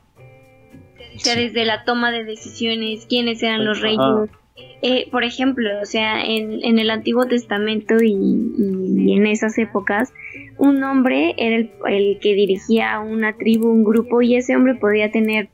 [1.22, 4.30] sea, desde la toma de decisiones, quiénes eran los reyes.
[4.84, 10.12] Eh, por ejemplo, o sea, en, en el Antiguo Testamento y, en esas épocas,
[10.62, 15.12] un hombre era el, el que dirigía una tribu, un grupo, y ese hombre podía
[15.12, 15.50] tener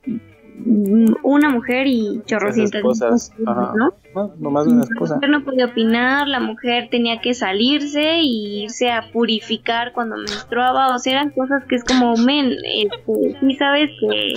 [1.23, 3.93] una mujer y chorrocientas cosas, ¿no?
[4.39, 5.13] No, más de una esposa.
[5.13, 10.17] La mujer no podía opinar, la mujer tenía que salirse y irse a purificar cuando
[10.17, 14.33] menstruaba, o sea, eran cosas que es como, men, este, sí sabes que,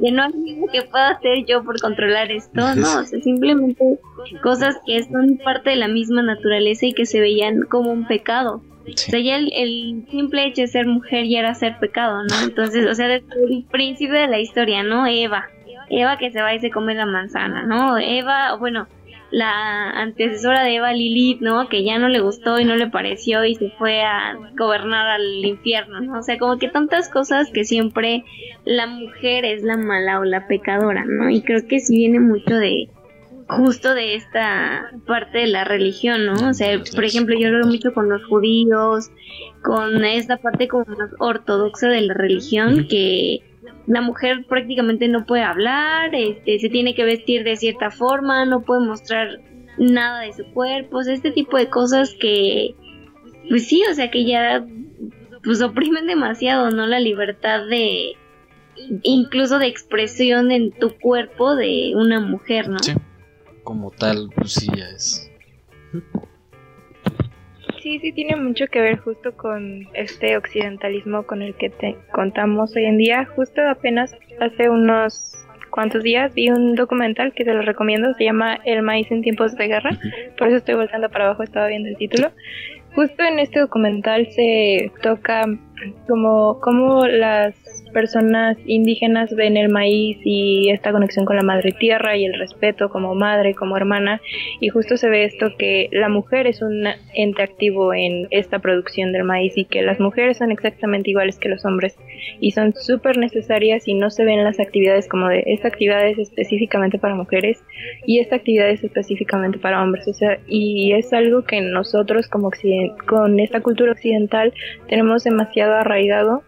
[0.00, 3.98] que no hay nada que pueda hacer yo por controlar esto, no, o sea, simplemente
[4.42, 8.62] cosas que son parte de la misma naturaleza y que se veían como un pecado.
[8.94, 12.42] O sea, ya el, el, simple hecho de ser mujer ya era ser pecado, ¿no?
[12.42, 15.06] Entonces, o sea, desde el principio de la historia, ¿no?
[15.06, 15.46] Eva.
[15.90, 17.98] Eva que se va y se come la manzana, ¿no?
[17.98, 18.86] Eva, bueno,
[19.30, 21.68] la antecesora de Eva, Lilith, ¿no?
[21.68, 25.44] Que ya no le gustó y no le pareció y se fue a gobernar al
[25.44, 26.18] infierno, ¿no?
[26.18, 28.24] O sea, como que tantas cosas que siempre
[28.64, 31.28] la mujer es la mala o la pecadora, ¿no?
[31.28, 32.88] Y creo que sí viene mucho de
[33.48, 36.50] justo de esta parte de la religión, ¿no?
[36.50, 39.10] O sea, por ejemplo, yo lo veo mucho con los judíos,
[39.62, 43.40] con esta parte como más ortodoxa de la religión, que
[43.86, 48.62] la mujer prácticamente no puede hablar, este, se tiene que vestir de cierta forma, no
[48.62, 49.40] puede mostrar
[49.78, 52.74] nada de su cuerpo, o sea, este tipo de cosas que,
[53.48, 54.66] pues sí, o sea, que ya,
[55.42, 56.86] pues oprimen demasiado, ¿no?
[56.86, 58.12] La libertad de,
[59.02, 62.78] incluso de expresión en tu cuerpo de una mujer, ¿no?
[62.80, 62.92] Sí
[63.68, 65.30] como tal, pues sí ya es.
[67.82, 72.74] Sí, sí tiene mucho que ver justo con este occidentalismo con el que te contamos
[72.74, 73.26] hoy en día.
[73.36, 75.34] Justo apenas hace unos
[75.68, 79.54] cuantos días vi un documental que te lo recomiendo, se llama El maíz en tiempos
[79.54, 79.98] de guerra,
[80.38, 82.30] por eso estoy voltando para abajo, estaba viendo el título.
[82.94, 85.44] Justo en este documental se toca
[86.06, 92.16] como, como las personas indígenas ven el maíz y esta conexión con la madre tierra
[92.16, 94.20] y el respeto como madre, como hermana,
[94.60, 99.12] y justo se ve esto que la mujer es un ente activo en esta producción
[99.12, 101.96] del maíz y que las mujeres son exactamente iguales que los hombres.
[102.40, 106.18] Y son súper necesarias y no se ven las actividades como de esta actividad es
[106.18, 107.62] específicamente para mujeres
[108.06, 112.50] y esta actividad es específicamente para hombres, o sea, y es algo que nosotros como
[113.06, 114.52] con esta cultura occidental
[114.88, 116.42] tenemos demasiado arraigado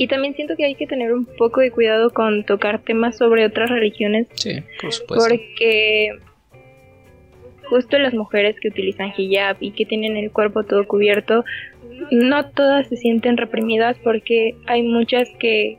[0.00, 3.44] y también siento que hay que tener un poco de cuidado con tocar temas sobre
[3.44, 4.28] otras religiones.
[4.32, 5.28] Sí, por supuesto.
[5.28, 6.08] Porque
[7.64, 11.44] justo las mujeres que utilizan hijab y que tienen el cuerpo todo cubierto,
[12.10, 15.76] no todas se sienten reprimidas porque hay muchas que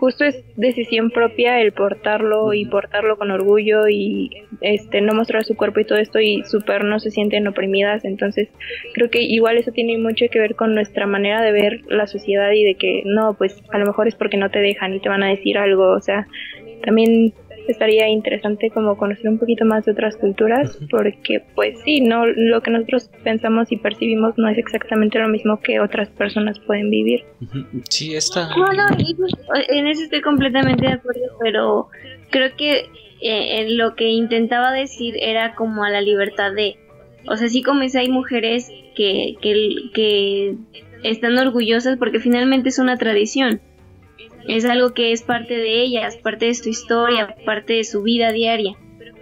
[0.00, 4.30] justo es decisión propia el portarlo y portarlo con orgullo y
[4.62, 8.06] este no mostrar su cuerpo y todo esto y súper no se sienten oprimidas.
[8.06, 8.48] Entonces
[8.94, 12.50] creo que igual eso tiene mucho que ver con nuestra manera de ver la sociedad
[12.52, 15.10] y de que no pues a lo mejor es porque no te dejan y te
[15.10, 15.90] van a decir algo.
[15.90, 16.26] O sea
[16.82, 17.34] también
[17.70, 22.62] estaría interesante como conocer un poquito más de otras culturas porque pues sí, no lo
[22.62, 27.24] que nosotros pensamos y percibimos no es exactamente lo mismo que otras personas pueden vivir.
[27.88, 28.50] Sí, está.
[28.56, 28.84] Bueno,
[29.16, 29.34] pues,
[29.68, 31.88] en eso estoy completamente de acuerdo, pero
[32.30, 32.88] creo que
[33.20, 36.76] eh, lo que intentaba decir era como a la libertad de,
[37.26, 40.56] o sea, sí como es hay mujeres que, que, que
[41.02, 43.60] están orgullosas porque finalmente es una tradición
[44.48, 48.32] es algo que es parte de ellas, parte de su historia, parte de su vida
[48.32, 48.76] diaria.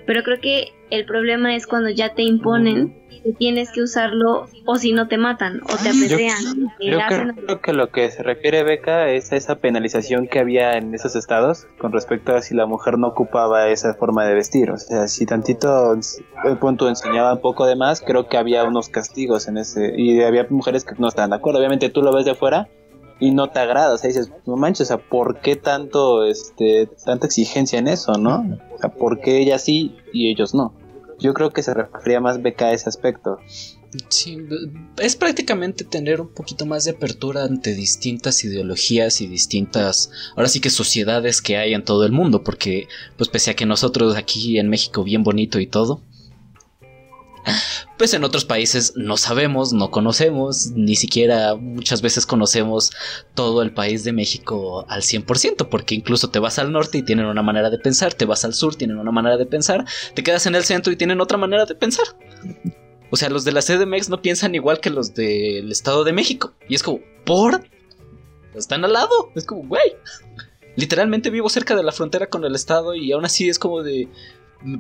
[0.07, 4.77] Pero creo que el problema es cuando ya te imponen que tienes que usarlo o
[4.77, 6.71] si no te matan o te apedrean.
[6.81, 10.95] Yo, creo, que lo que se refiere Beca es a esa penalización que había en
[10.95, 14.71] esos estados con respecto a si la mujer no ocupaba esa forma de vestir.
[14.71, 15.95] O sea, si tantito
[16.45, 20.23] el punto enseñaba un poco de más, creo que había unos castigos en ese y
[20.23, 21.59] había mujeres que no estaban de acuerdo.
[21.59, 22.69] Obviamente tú lo ves de afuera
[23.21, 26.89] y no te agrada, o sea, dices, no manches, o sea, ¿por qué tanto, este,
[27.05, 28.59] tanta exigencia en eso, no?
[28.75, 30.73] O sea, ¿por qué ella sí y ellos no?
[31.19, 33.41] Yo creo que se refería más Beca a ese aspecto.
[34.09, 34.39] Sí,
[34.99, 40.61] es prácticamente tener un poquito más de apertura ante distintas ideologías y distintas, ahora sí
[40.61, 44.59] que sociedades que hay en todo el mundo, porque pues pese a que nosotros aquí
[44.59, 46.03] en México bien bonito y todo,
[47.97, 52.93] pues en otros países no sabemos, no conocemos, ni siquiera muchas veces conocemos
[53.35, 57.27] todo el país de México al 100%, porque incluso te vas al norte y tienen
[57.27, 59.85] una manera de pensar, te vas al sur, tienen una manera de pensar,
[60.15, 62.07] te quedas en el centro y tienen otra manera de pensar.
[63.11, 66.53] O sea, los de la CDMX no piensan igual que los del Estado de México.
[66.69, 67.65] Y es como, ¿por?
[68.55, 69.33] Están al lado.
[69.35, 69.97] Es como, güey.
[70.77, 74.09] Literalmente vivo cerca de la frontera con el Estado y aún así es como de,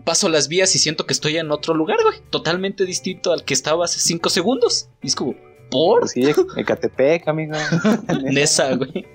[0.04, 2.18] paso las vías y siento que estoy en otro lugar, güey.
[2.30, 4.88] Totalmente distinto al que estaba hace cinco segundos.
[5.02, 5.34] Y es como,
[5.70, 6.00] ¿por?
[6.00, 6.22] Pues sí,
[6.56, 7.54] Ecatepec, amigo.
[8.08, 9.06] en esa, güey.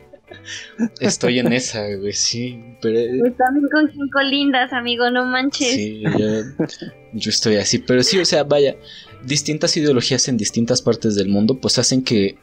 [0.99, 2.63] Estoy en esa, güey, sí.
[2.81, 2.99] Pero...
[3.19, 5.75] Pues también con cinco lindas, amigo, no manches.
[5.75, 6.65] Sí, yo,
[7.13, 7.79] yo estoy así.
[7.79, 8.75] Pero sí, o sea, vaya,
[9.23, 12.37] distintas ideologías en distintas partes del mundo, pues hacen que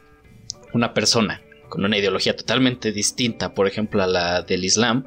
[0.73, 5.05] una persona con una ideología totalmente distinta, por ejemplo, a la del Islam,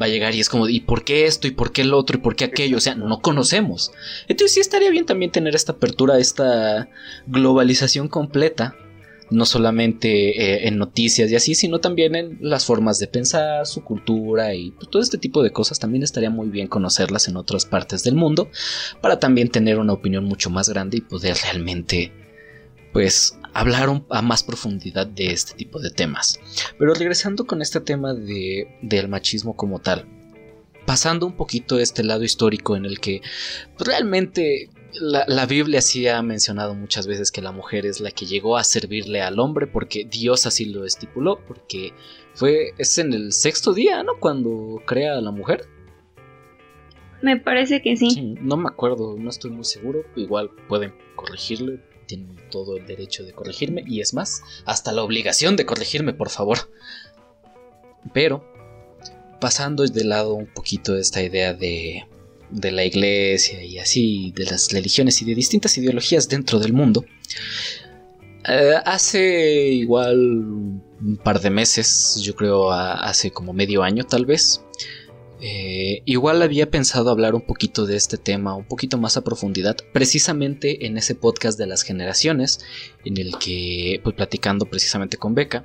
[0.00, 1.46] va a llegar y es como, ¿y por qué esto?
[1.46, 2.16] ¿Y por qué el otro?
[2.16, 2.78] ¿Y por qué aquello?
[2.78, 3.92] O sea, no conocemos.
[4.26, 6.88] Entonces sí estaría bien también tener esta apertura, esta
[7.26, 8.74] globalización completa,
[9.28, 10.08] no solamente
[10.40, 14.70] eh, en noticias y así, sino también en las formas de pensar, su cultura y
[14.70, 15.78] pues, todo este tipo de cosas.
[15.78, 18.48] También estaría muy bien conocerlas en otras partes del mundo
[19.02, 22.10] para también tener una opinión mucho más grande y poder realmente
[22.96, 26.38] pues hablar a más profundidad de este tipo de temas.
[26.78, 30.06] Pero regresando con este tema de, del machismo como tal,
[30.84, 33.22] pasando un poquito este lado histórico en el que
[33.76, 34.68] pues, realmente
[35.00, 38.64] la, Biblia sí ha mencionado muchas veces que la mujer es la que llegó a
[38.64, 41.92] servirle al hombre porque Dios así lo estipuló, porque
[42.34, 44.12] fue, es en el sexto día, ¿no?
[44.20, 45.66] Cuando crea a la mujer.
[47.22, 48.36] Me parece que sí.
[48.40, 53.32] No me acuerdo, no estoy muy seguro, igual pueden corregirle, tienen todo el derecho de
[53.32, 56.58] corregirme y es más, hasta la obligación de corregirme, por favor.
[58.12, 58.44] Pero,
[59.40, 62.06] pasando de lado un poquito esta idea de,
[62.50, 67.04] de la iglesia y así, de las religiones y de distintas ideologías dentro del mundo,
[68.48, 74.62] eh, hace igual un par de meses, yo creo hace como medio año tal vez,
[75.40, 79.76] eh, igual había pensado hablar un poquito de este tema, un poquito más a profundidad,
[79.92, 82.60] precisamente en ese podcast de las generaciones,
[83.04, 85.64] en el que, pues platicando precisamente con Beca,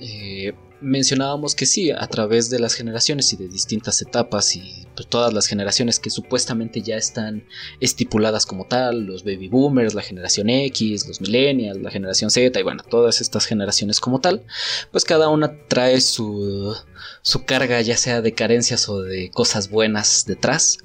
[0.00, 5.08] eh, mencionábamos que sí, a través de las generaciones y de distintas etapas y pues,
[5.08, 7.44] todas las generaciones que supuestamente ya están
[7.80, 12.62] estipuladas como tal, los baby boomers, la generación X, los millennials, la generación Z y
[12.62, 14.44] bueno, todas estas generaciones como tal,
[14.92, 16.76] pues cada una trae su,
[17.22, 20.78] su carga ya sea de carencias o de cosas buenas detrás.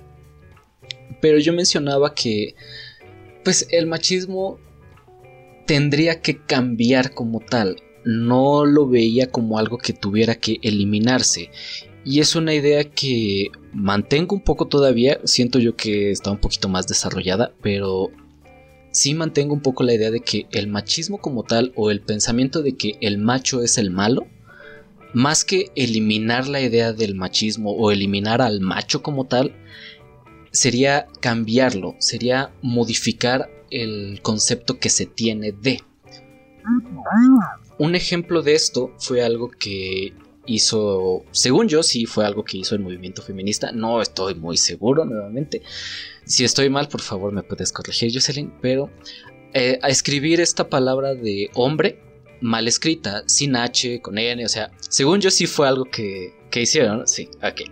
[1.22, 2.56] Pero yo mencionaba que
[3.44, 4.60] pues el machismo
[5.68, 11.50] tendría que cambiar como tal no lo veía como algo que tuviera que eliminarse.
[12.06, 16.68] Y es una idea que mantengo un poco todavía, siento yo que está un poquito
[16.68, 18.12] más desarrollada, pero
[18.92, 22.62] sí mantengo un poco la idea de que el machismo como tal o el pensamiento
[22.62, 24.28] de que el macho es el malo,
[25.14, 29.56] más que eliminar la idea del machismo o eliminar al macho como tal,
[30.52, 35.82] sería cambiarlo, sería modificar el concepto que se tiene de.
[37.84, 40.14] Un ejemplo de esto fue algo que
[40.46, 43.74] hizo, según yo, sí fue algo que hizo el movimiento feminista.
[43.74, 45.64] No estoy muy seguro, nuevamente.
[46.24, 48.54] Si estoy mal, por favor, me puedes corregir, Jocelyn.
[48.62, 48.90] Pero
[49.54, 52.00] eh, a escribir esta palabra de hombre
[52.40, 56.62] mal escrita, sin H, con N, o sea, según yo, sí fue algo que, que
[56.62, 57.06] hicieron.
[57.06, 57.64] Sí, ok.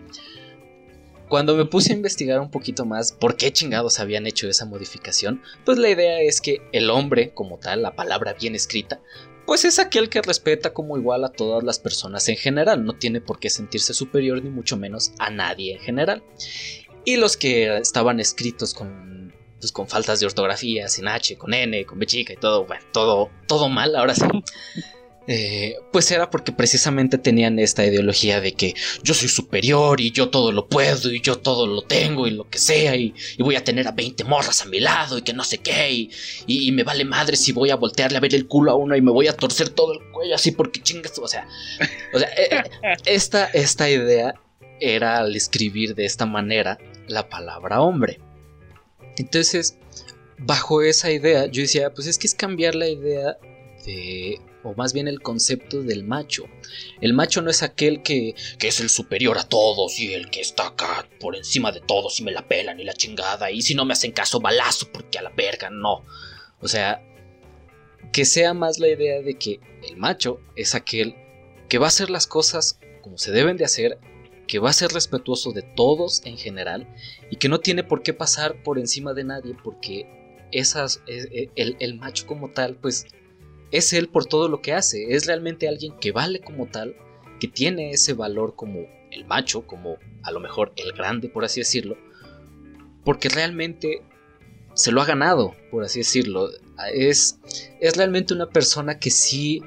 [1.29, 5.41] Cuando me puse a investigar un poquito más por qué chingados habían hecho esa modificación,
[5.63, 8.99] pues la idea es que el hombre, como tal, la palabra bien escrita,
[9.51, 13.19] pues es aquel que respeta como igual a todas las personas en general, no tiene
[13.19, 16.23] por qué sentirse superior ni mucho menos a nadie en general.
[17.03, 21.85] Y los que estaban escritos con, pues, con faltas de ortografía, sin H, con N,
[21.85, 24.23] con B chica y todo, bueno, todo, todo mal, ahora sí.
[25.27, 30.29] Eh, pues era porque precisamente tenían esta ideología de que yo soy superior y yo
[30.29, 33.63] todo lo puedo y yo todo lo tengo y lo que sea y, voy a
[33.63, 36.09] tener a 20 morras a mi lado y que no sé qué
[36.47, 39.01] y, me vale madre si voy a voltearle a ver el culo a uno y
[39.01, 41.47] me voy a torcer todo el cuello así porque chingas, o sea,
[42.13, 44.33] o sea eh, eh, esta, esta idea
[44.79, 48.19] era al escribir de esta manera la palabra hombre.
[49.17, 49.77] Entonces,
[50.39, 53.37] bajo esa idea, yo decía, pues es que es cambiar la idea
[53.85, 56.45] de o más bien el concepto del macho.
[56.99, 60.41] El macho no es aquel que, que, es el superior a todos y el que
[60.41, 63.75] está acá por encima de todos y me la pelan y la chingada y si
[63.75, 66.05] no me hacen caso balazo porque a la verga, no.
[66.59, 67.03] O sea,
[68.11, 71.15] que sea más la idea de que el macho es aquel
[71.69, 73.97] que va a hacer las cosas como se deben de hacer,
[74.47, 76.87] que va a ser respetuoso de todos en general
[77.29, 81.49] y que no tiene por qué pasar por encima de nadie porque esas, eh, eh,
[81.55, 83.05] el, el macho como tal pues
[83.71, 86.95] es él por todo lo que hace, es realmente alguien que vale como tal,
[87.39, 91.61] que tiene ese valor como el macho, como a lo mejor el grande, por así
[91.61, 91.97] decirlo,
[93.03, 94.03] porque realmente
[94.73, 96.49] se lo ha ganado, por así decirlo.
[96.93, 97.39] Es,
[97.79, 99.61] es realmente una persona que sí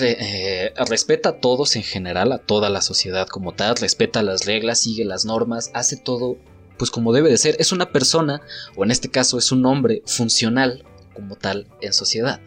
[0.00, 4.80] eh, respeta a todos en general, a toda la sociedad como tal, respeta las reglas,
[4.80, 6.38] sigue las normas, hace todo
[6.78, 7.56] pues como debe de ser.
[7.58, 8.40] Es una persona,
[8.74, 12.40] o en este caso es un hombre funcional como tal en sociedad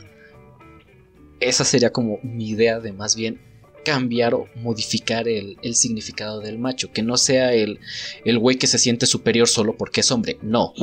[1.49, 3.39] esa sería como mi idea de más bien
[3.83, 7.79] cambiar o modificar el, significado del macho, que no sea el,
[8.25, 10.73] el güey que se siente superior solo porque es hombre, no,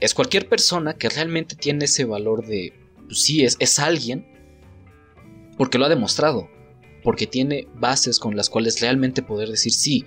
[0.00, 2.74] es cualquier persona que realmente tiene ese valor de,
[3.06, 4.26] pues sí, es, es alguien,
[5.56, 6.48] porque lo ha demostrado,
[7.02, 10.04] porque tiene bases con las cuales realmente poder decir, sí,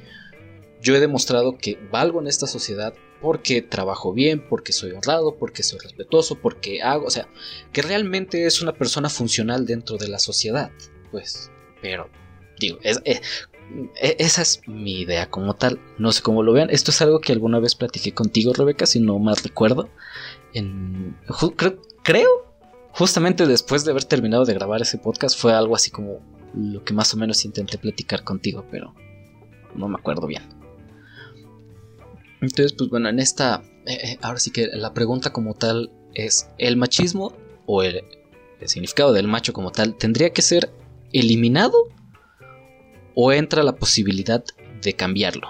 [0.81, 5.63] yo he demostrado que valgo en esta sociedad, porque trabajo bien, porque soy honrado, porque
[5.63, 7.27] soy respetuoso, porque hago, o sea,
[7.73, 10.71] que realmente es una persona funcional dentro de la sociedad,
[11.11, 11.51] pues,
[11.81, 12.09] pero
[12.59, 13.21] digo, eh, eh,
[14.19, 17.33] esa es mi idea como tal, no sé cómo lo vean, esto es algo que
[17.33, 19.89] alguna vez platiqué contigo, Rebeca, si no más recuerdo,
[22.03, 22.29] creo,
[22.91, 26.19] justamente después de haber terminado de grabar ese podcast, fue algo así como
[26.55, 28.93] lo que más o menos intenté platicar contigo, pero
[29.75, 30.56] no me acuerdo bien.
[32.41, 36.49] Entonces, pues bueno, en esta, eh, eh, ahora sí que la pregunta como tal es,
[36.57, 38.03] ¿el machismo o el,
[38.65, 40.71] significado del macho como tal tendría que ser
[41.13, 41.77] eliminado
[43.13, 44.43] o entra la posibilidad
[44.81, 45.49] de cambiarlo?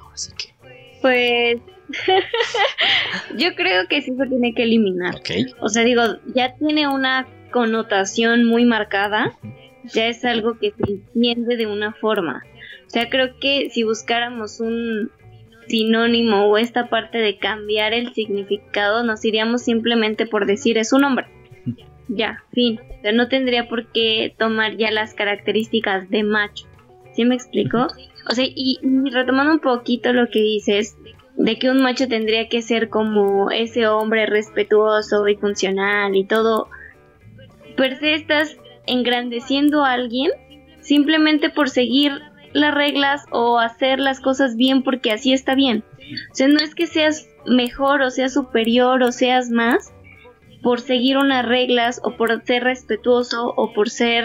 [0.00, 0.54] Ahora sí que...
[1.00, 1.60] Pues
[3.36, 5.20] yo creo que sí se tiene que eliminar.
[5.60, 6.02] O sea, digo,
[6.34, 9.38] ya tiene una connotación muy marcada
[9.92, 12.42] ya es algo que se entiende de una forma.
[12.86, 15.10] O sea, creo que si buscáramos un
[15.68, 21.04] sinónimo o esta parte de cambiar el significado, nos iríamos simplemente por decir es un
[21.04, 21.26] hombre.
[22.10, 22.80] Ya, fin.
[22.80, 26.66] O sea, no tendría por qué tomar ya las características de macho.
[27.14, 27.86] ¿Sí me explico?
[28.30, 30.96] O sea, y, y retomando un poquito lo que dices,
[31.38, 36.68] de que un macho tendría que ser como ese hombre respetuoso y funcional y todo,
[37.76, 38.56] per se estás
[38.88, 40.30] engrandeciendo a alguien
[40.80, 42.12] simplemente por seguir
[42.52, 45.84] las reglas o hacer las cosas bien porque así está bien.
[46.32, 49.92] O sea, no es que seas mejor o seas superior o seas más
[50.62, 54.24] por seguir unas reglas o por ser respetuoso o por ser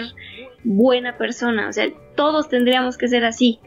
[0.64, 1.68] buena persona.
[1.68, 3.60] O sea, todos tendríamos que ser así.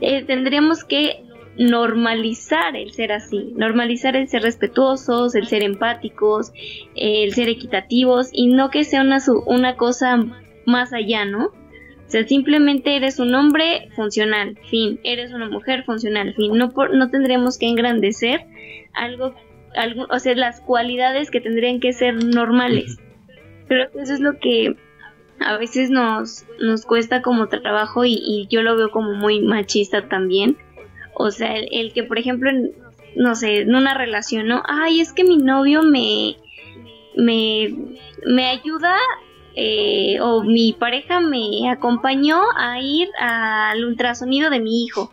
[0.00, 1.24] Eh, tendríamos que
[1.58, 6.52] normalizar el ser así, normalizar el ser respetuosos, el ser empáticos,
[6.94, 10.24] el ser equitativos y no que sea una, una cosa
[10.66, 11.46] más allá, ¿no?
[11.46, 16.94] O sea, simplemente eres un hombre funcional, fin, eres una mujer funcional, fin, no, por,
[16.94, 18.46] no tendríamos que engrandecer
[18.94, 19.34] algo,
[19.76, 22.96] algo, o sea, las cualidades que tendrían que ser normales.
[23.66, 24.76] Creo que eso es lo que
[25.40, 30.56] a veces nos, nos cuesta como trabajo y, yo lo veo como muy machista también.
[31.18, 32.50] O sea, el, que, por ejemplo,
[33.16, 34.62] no sé, en una relación, ¿no?
[34.66, 36.36] Ay, es que mi novio me,
[37.16, 37.74] me,
[38.24, 38.96] me ayuda
[39.56, 45.12] eh, o mi pareja me acompañó a ir al ultrasonido de mi hijo.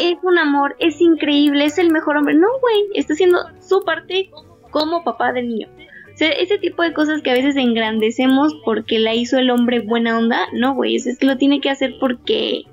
[0.00, 2.34] Es un amor, es increíble, es el mejor hombre.
[2.34, 4.30] No, güey, está haciendo su parte
[4.70, 5.68] como papá del niño
[6.20, 10.46] ese tipo de cosas que a veces engrandecemos porque la hizo el hombre buena onda,
[10.52, 12.64] no, güey, es que lo tiene que hacer porque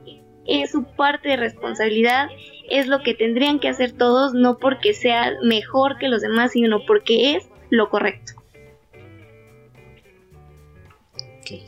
[0.49, 2.29] es su parte de responsabilidad,
[2.69, 6.85] es lo que tendrían que hacer todos, no porque sea mejor que los demás, sino
[6.85, 8.33] porque es lo correcto.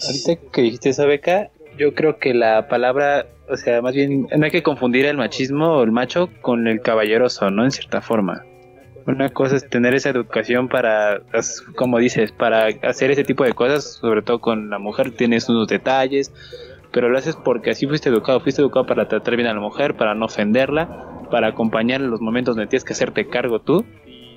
[0.06, 4.46] Ahorita que dijiste esa beca, yo creo que la palabra, o sea, más bien, no
[4.46, 7.64] hay que confundir el machismo o el macho con el caballeroso, ¿no?
[7.64, 8.46] En cierta forma.
[9.08, 11.22] Una cosa es tener esa educación para,
[11.76, 15.68] como dices, para hacer ese tipo de cosas, sobre todo con la mujer, tienes unos
[15.68, 16.32] detalles,
[16.92, 19.96] pero lo haces porque así fuiste educado, fuiste educado para tratar bien a la mujer,
[19.96, 23.86] para no ofenderla, para acompañarla en los momentos donde tienes que hacerte cargo tú,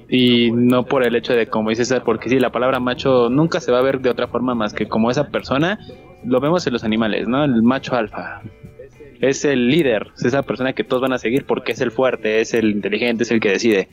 [0.09, 3.73] y no por el hecho de, como dices, porque sí, la palabra macho nunca se
[3.73, 5.79] va a ver de otra forma más que como esa persona,
[6.25, 7.45] lo vemos en los animales, ¿no?
[7.45, 8.43] El macho alfa.
[9.21, 12.41] Es el líder, es esa persona que todos van a seguir porque es el fuerte,
[12.41, 13.89] es el inteligente, es el que decide.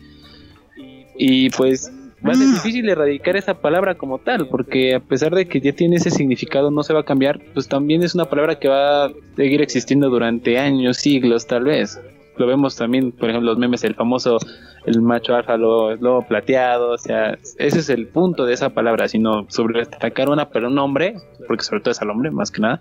[1.15, 1.91] Y pues
[2.27, 5.73] va a ser difícil erradicar esa palabra como tal, porque a pesar de que ya
[5.73, 9.05] tiene ese significado, no se va a cambiar, pues también es una palabra que va
[9.05, 11.99] a seguir existiendo durante años, siglos tal vez.
[12.37, 14.37] Lo vemos también, por ejemplo, los memes, el famoso,
[14.85, 19.07] el macho alfa, lo, lo plateado, o sea, ese es el punto de esa palabra,
[19.07, 21.15] sino sobre destacar una, pero un hombre,
[21.47, 22.79] porque sobre todo es al hombre, más que nada,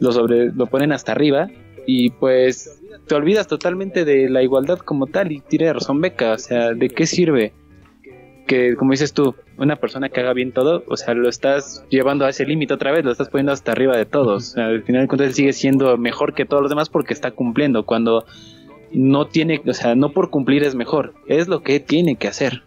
[0.00, 1.48] lo, sobre, lo ponen hasta arriba
[1.86, 6.38] y pues te olvidas totalmente de la igualdad como tal y tiene razón Beca, o
[6.38, 7.52] sea, ¿de qué sirve?
[8.48, 12.24] Que, como dices tú, una persona que haga bien todo, o sea, lo estás llevando
[12.24, 14.48] a ese límite otra vez, lo estás poniendo hasta arriba de todos.
[14.48, 17.30] O sea, al final de cuentas, sigue siendo mejor que todos los demás porque está
[17.30, 17.86] cumpliendo.
[17.86, 18.24] Cuando
[18.90, 22.62] no tiene, o sea, no por cumplir es mejor, es lo que tiene que hacer.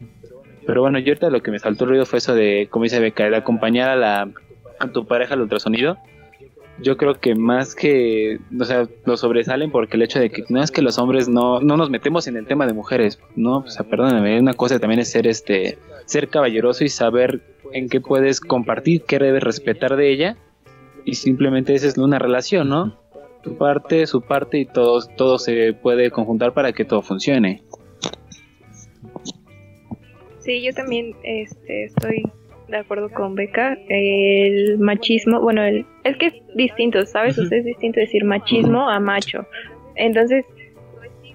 [0.65, 2.99] Pero bueno, yo ahorita lo que me saltó el ruido fue eso de, como dice
[2.99, 4.29] Beca, de acompañar a, la,
[4.79, 5.97] a tu pareja al ultrasonido
[6.81, 10.61] yo creo que más que, o sea, lo sobresalen porque el hecho de que no
[10.61, 13.67] es que los hombres no, no nos metemos en el tema de mujeres, no, o
[13.67, 17.41] sea, perdóname, una cosa también es ser este, ser caballeroso y saber
[17.73, 20.37] en qué puedes compartir, qué debes respetar de ella
[21.05, 22.99] y simplemente esa es una relación, ¿no?
[23.43, 27.63] Tu parte, su parte y todo, todo se puede conjuntar para que todo funcione.
[30.39, 32.23] Sí, yo también este, estoy
[32.71, 33.77] de acuerdo con Beca.
[33.89, 37.37] El machismo, bueno, el, es que es distinto, ¿sabes?
[37.37, 39.45] es distinto decir machismo a macho.
[39.95, 40.45] Entonces,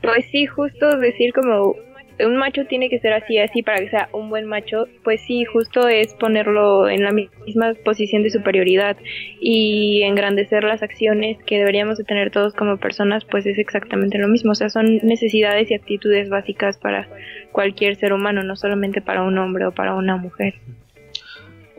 [0.02, 1.76] pues sí, justo decir como
[2.24, 5.44] un macho tiene que ser así, así para que sea un buen macho, pues sí,
[5.44, 8.96] justo es ponerlo en la misma posición de superioridad
[9.40, 14.28] y engrandecer las acciones que deberíamos de tener todos como personas, pues es exactamente lo
[14.28, 17.08] mismo, o sea, son necesidades y actitudes básicas para
[17.52, 20.54] cualquier ser humano, no solamente para un hombre o para una mujer.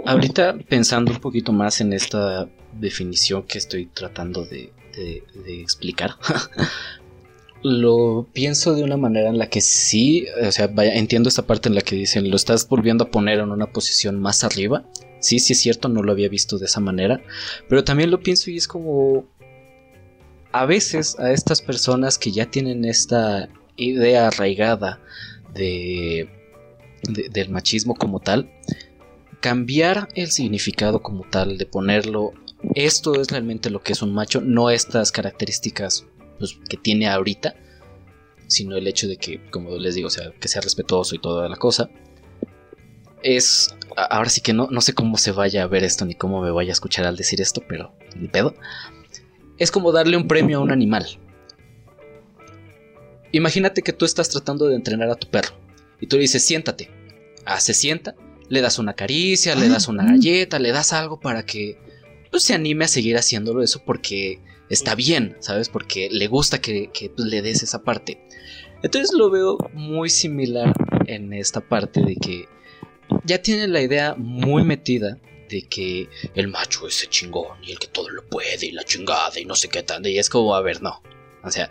[0.06, 4.72] Ahorita pensando un poquito más en esta definición que estoy tratando de,
[5.48, 6.16] explicar,
[7.64, 11.76] lo pienso de una manera en la que sí, o sea, entiendo esta parte en
[11.76, 14.86] la que dicen, lo estás volviendo a poner en una posición más arriba.
[15.20, 17.22] Sí, sí es cierto, no lo había visto de esa manera,
[17.68, 19.26] pero también lo pienso y es como
[20.52, 25.00] a veces a estas personas que ya tienen esta idea arraigada
[25.54, 26.30] de,
[27.04, 28.50] del machismo como tal,
[29.40, 32.34] cambiar el significado como tal, de ponerlo,
[32.76, 36.06] esto es realmente lo que es un macho, no estas características
[36.40, 37.56] pues, que tiene ahorita,
[38.48, 41.58] sino el hecho de que, como les digo, sea, que sea respetuoso y toda la
[41.58, 41.90] cosa.
[43.24, 46.42] Es, ahora sí que no, no sé cómo se vaya a ver esto ni cómo
[46.42, 48.56] me vaya a escuchar al decir esto, pero ni pedo.
[49.58, 51.20] Es como darle un premio a un animal.
[53.32, 55.54] Imagínate que tú estás tratando de entrenar a tu perro
[56.00, 56.90] y tú le dices siéntate.
[57.46, 58.16] Ah, se sienta
[58.50, 61.78] le das una caricia, le das una galleta, le das algo para que
[62.32, 64.40] pues, se anime a seguir haciéndolo eso porque
[64.70, 65.70] está bien, ¿sabes?
[65.70, 68.22] Porque le gusta que, que pues, le des esa parte.
[68.84, 70.74] Entonces lo veo muy similar
[71.08, 72.48] en esta parte de que
[73.24, 75.18] ya tiene la idea muy metida
[75.50, 78.84] de que el macho es el chingón y el que todo lo puede y la
[78.84, 80.06] chingada y no sé qué tal.
[80.06, 81.02] Y es como, a ver, no.
[81.44, 81.70] O sea,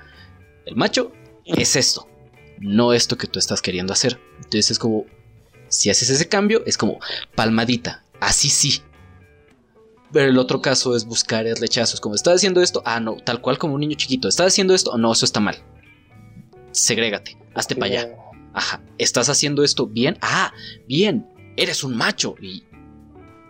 [0.65, 1.13] el macho
[1.45, 2.09] es esto,
[2.59, 4.19] no esto que tú estás queriendo hacer.
[4.37, 5.07] Entonces es como,
[5.69, 6.99] si haces ese cambio, es como
[7.35, 8.83] palmadita, así sí.
[10.13, 11.95] Pero el otro caso es buscar el rechazo.
[11.95, 12.83] Es como, ¿estás haciendo esto?
[12.85, 14.29] Ah, no, tal cual como un niño chiquito.
[14.29, 14.97] ¿Estás haciendo esto?
[14.97, 15.57] No, eso está mal.
[16.71, 18.17] Segrégate, hazte para allá.
[18.55, 20.17] Ajá, ¿estás haciendo esto bien?
[20.23, 20.53] Ah,
[20.87, 22.37] bien, eres un macho.
[22.41, 22.65] Y...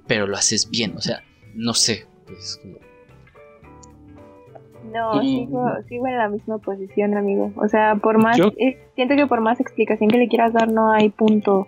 [0.07, 1.23] Pero lo haces bien, o sea,
[1.55, 2.07] no sé.
[2.27, 2.79] Pues, como...
[4.93, 7.53] No, sigo, sigo en la misma posición, amigo.
[7.57, 10.93] O sea, por más, eh, siento que por más explicación que le quieras dar, no
[10.93, 11.67] hay punto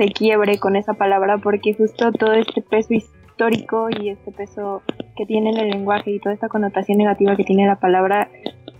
[0.00, 4.82] de quiebre con esa palabra, porque justo todo este peso histórico y este peso
[5.16, 8.28] que tiene en el lenguaje y toda esta connotación negativa que tiene la palabra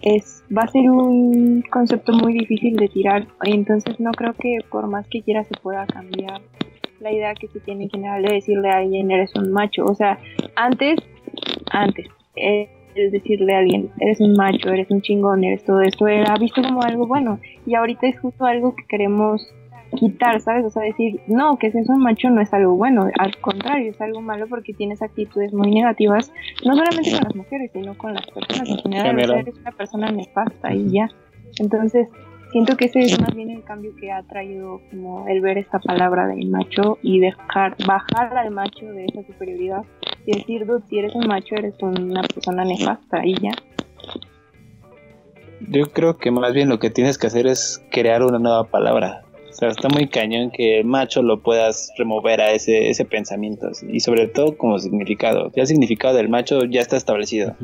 [0.01, 3.27] es va a ser un concepto muy difícil de tirar.
[3.43, 6.41] Entonces no creo que por más que quiera se pueda cambiar
[7.01, 9.85] la idea que se tiene en general de decirle a alguien eres un macho.
[9.85, 10.18] O sea,
[10.57, 10.99] antes,
[11.71, 12.07] antes,
[12.37, 16.35] eh, el decirle a alguien, eres un macho, eres un chingón, eres todo esto, era
[16.37, 17.39] visto como algo bueno.
[17.66, 19.47] Y ahorita es justo algo que queremos
[19.97, 20.64] quitar, ¿sabes?
[20.64, 24.01] O sea, decir, no, que seas un macho no es algo bueno, al contrario, es
[24.01, 26.32] algo malo porque tienes actitudes muy negativas,
[26.64, 28.68] no solamente con las mujeres, sino con las personas.
[28.68, 31.09] En general, eres una persona nefasta y ya.
[31.59, 32.09] Entonces,
[32.53, 35.78] siento que ese es más bien el cambio que ha traído como el ver esta
[35.78, 39.82] palabra de macho y dejar bajar al macho de esa superioridad
[40.26, 43.53] y decir, dude, si eres un macho eres una persona nefasta y ya.
[45.68, 49.22] Yo creo que más bien lo que tienes que hacer es crear una nueva palabra.
[49.61, 54.27] Sea, está muy cañón que macho lo puedas remover a ese, ese pensamiento y sobre
[54.27, 55.53] todo como significado.
[55.55, 57.55] Ya el significado del macho ya está establecido.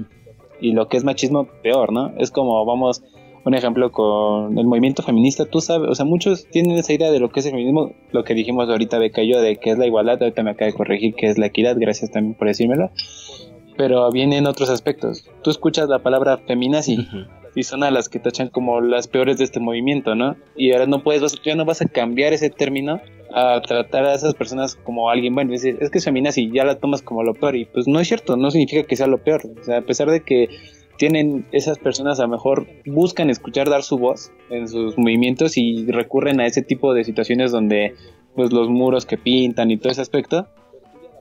[0.61, 2.13] Y lo que es machismo, peor, ¿no?
[2.19, 3.03] Es como, vamos,
[3.47, 7.19] un ejemplo con el movimiento feminista, tú sabes, o sea, muchos tienen esa idea de
[7.19, 9.79] lo que es el feminismo, lo que dijimos ahorita Beca y yo, de que es
[9.79, 12.91] la igualdad, ahorita me acaba de corregir que es la equidad, gracias también por decírmelo,
[13.79, 15.31] pero vienen otros aspectos.
[15.43, 17.09] Tú escuchas la palabra feminazi
[17.57, 20.37] y son a las que tachan como las peores de este movimiento, ¿no?
[20.57, 23.01] Y ahora no puedes, ya no vas a cambiar ese término
[23.35, 26.79] a tratar a esas personas como alguien bueno, es, es que es feminazi, ya la
[26.79, 29.41] tomas como lo peor y pues no es cierto, no significa que sea lo peor,
[29.59, 30.51] o sea, a pesar de que
[30.99, 35.91] tienen esas personas a lo mejor buscan escuchar dar su voz en sus movimientos y
[35.91, 37.95] recurren a ese tipo de situaciones donde
[38.35, 40.47] pues los muros que pintan y todo ese aspecto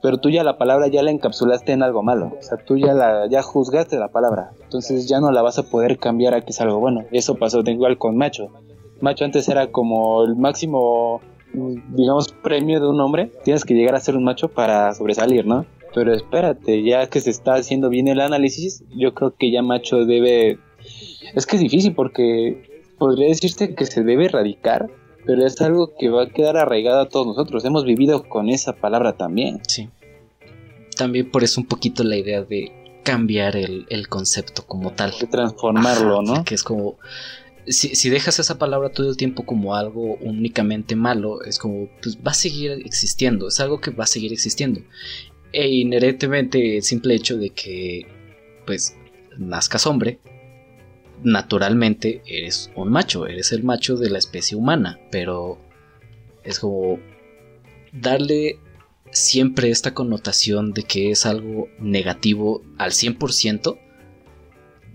[0.02, 2.36] pero tú ya la palabra ya la encapsulaste en algo malo.
[2.38, 4.50] O sea tú ya la ya juzgaste la palabra.
[4.62, 7.04] Entonces ya no la vas a poder cambiar a que es algo bueno.
[7.10, 8.48] Eso pasó de igual con macho.
[9.00, 11.20] Macho antes era como el máximo
[11.52, 13.32] digamos premio de un hombre.
[13.44, 15.66] Tienes que llegar a ser un macho para sobresalir no
[15.96, 20.04] pero espérate, ya que se está haciendo bien el análisis, yo creo que ya macho
[20.04, 20.58] debe...
[21.34, 24.90] Es que es difícil porque podría decirte que se debe erradicar,
[25.26, 27.64] pero es algo que va a quedar arraigado a todos nosotros.
[27.64, 29.60] Hemos vivido con esa palabra también.
[29.66, 29.88] Sí.
[30.96, 32.72] También por eso un poquito la idea de
[33.02, 35.12] cambiar el, concepto como tal.
[35.20, 36.44] De transformarlo, ¿no?
[36.44, 36.96] Que es como...
[37.68, 42.16] Si, si, dejas esa palabra todo el tiempo como algo únicamente malo, es como, pues
[42.18, 44.82] va a seguir existiendo, es algo que va a seguir existiendo
[45.56, 48.06] e inherentemente el simple hecho de que,
[48.66, 48.94] pues,
[49.38, 50.18] nazcas hombre,
[51.22, 55.58] naturalmente eres un macho, eres el macho de la especie humana, pero
[56.44, 56.98] es como
[57.92, 58.58] darle
[59.10, 63.78] siempre esta connotación de que es algo negativo al 100%,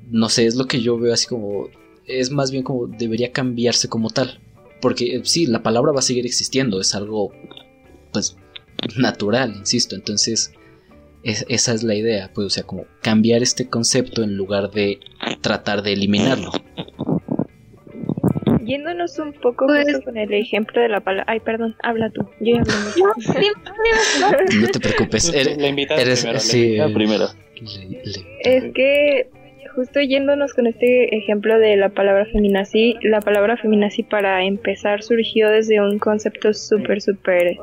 [0.10, 1.70] no sé, es lo que yo veo así como,
[2.06, 4.40] es más bien como debería cambiarse como tal,
[4.82, 7.32] porque eh, sí, la palabra va a seguir existiendo, es algo,
[8.12, 8.36] pues,
[8.98, 9.96] natural, insisto.
[9.96, 10.52] Entonces,
[11.24, 15.00] esa es la idea, pues, o sea, como cambiar este concepto en lugar de
[15.42, 16.52] tratar de eliminarlo.
[18.64, 21.26] Yéndonos un poco pues, con el ejemplo de la palabra.
[21.28, 22.22] Ay, perdón, habla tú.
[22.40, 23.34] Yo ya mucho.
[24.60, 25.34] no te preocupes.
[25.34, 26.26] Eres,
[26.94, 27.28] primero.
[28.44, 29.30] Es que
[29.76, 35.50] justo yéndonos con este ejemplo de la palabra feminazi, la palabra feminazi para empezar surgió
[35.50, 37.58] desde un concepto súper, súper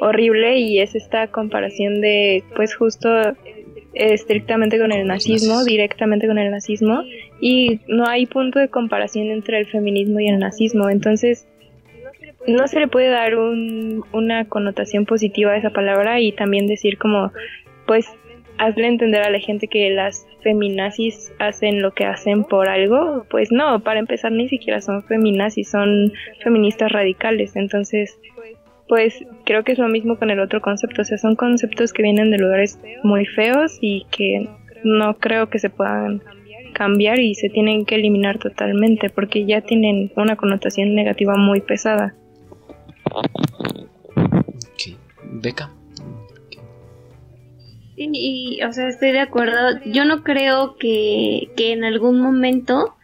[0.00, 3.08] horrible y es esta comparación de pues justo
[3.94, 7.02] estrictamente con el nazismo, directamente con el nazismo
[7.40, 11.46] y no hay punto de comparación entre el feminismo y el nazismo, entonces
[12.46, 16.98] no se le puede dar un, una connotación positiva a esa palabra y también decir
[16.98, 17.32] como
[17.86, 18.06] pues
[18.58, 23.50] hazle entender a la gente que las feminazis hacen lo que hacen por algo, pues
[23.50, 26.12] no, para empezar ni siquiera son feminazis, son
[26.42, 28.18] feministas radicales, entonces
[28.92, 32.02] pues creo que es lo mismo con el otro concepto, o sea, son conceptos que
[32.02, 34.50] vienen de lugares muy feos y que
[34.84, 36.22] no creo que se puedan
[36.74, 42.14] cambiar y se tienen que eliminar totalmente porque ya tienen una connotación negativa muy pesada.
[43.14, 44.98] Ok.
[45.40, 45.70] Beca.
[47.96, 49.80] Sí, y, o sea, estoy de acuerdo.
[49.86, 52.94] Yo no creo que, que en algún momento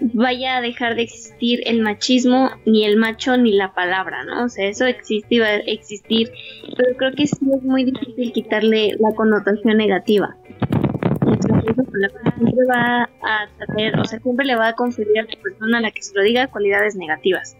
[0.00, 4.44] vaya a dejar de existir el machismo, ni el macho, ni la palabra, ¿no?
[4.44, 6.30] O sea, eso existe y va a existir,
[6.76, 10.36] pero creo que sí es muy difícil quitarle la connotación negativa.
[12.36, 13.48] Siempre va a
[14.00, 16.22] o sea, siempre le va a conferir a la persona a la que se lo
[16.22, 17.56] diga cualidades negativas.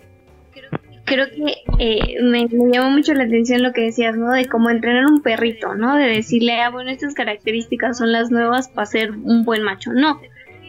[1.04, 4.32] Creo que eh, me, llamó mucho la atención lo que decías, ¿no?
[4.32, 5.94] De cómo entrenar un perrito, ¿no?
[5.94, 9.92] De decirle, ah, bueno, estas características son las nuevas para ser un buen macho.
[9.92, 10.20] No,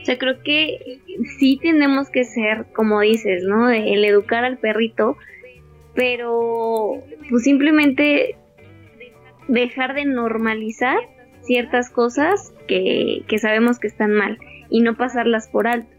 [0.08, 1.00] sea, creo que
[1.38, 3.70] sí tenemos que ser, como dices, ¿no?
[3.70, 5.18] El educar al perrito,
[5.94, 8.36] pero pues simplemente
[9.48, 10.98] dejar de normalizar
[11.42, 14.38] ciertas cosas que, que sabemos que están mal
[14.70, 15.90] y no pasarlas por alto.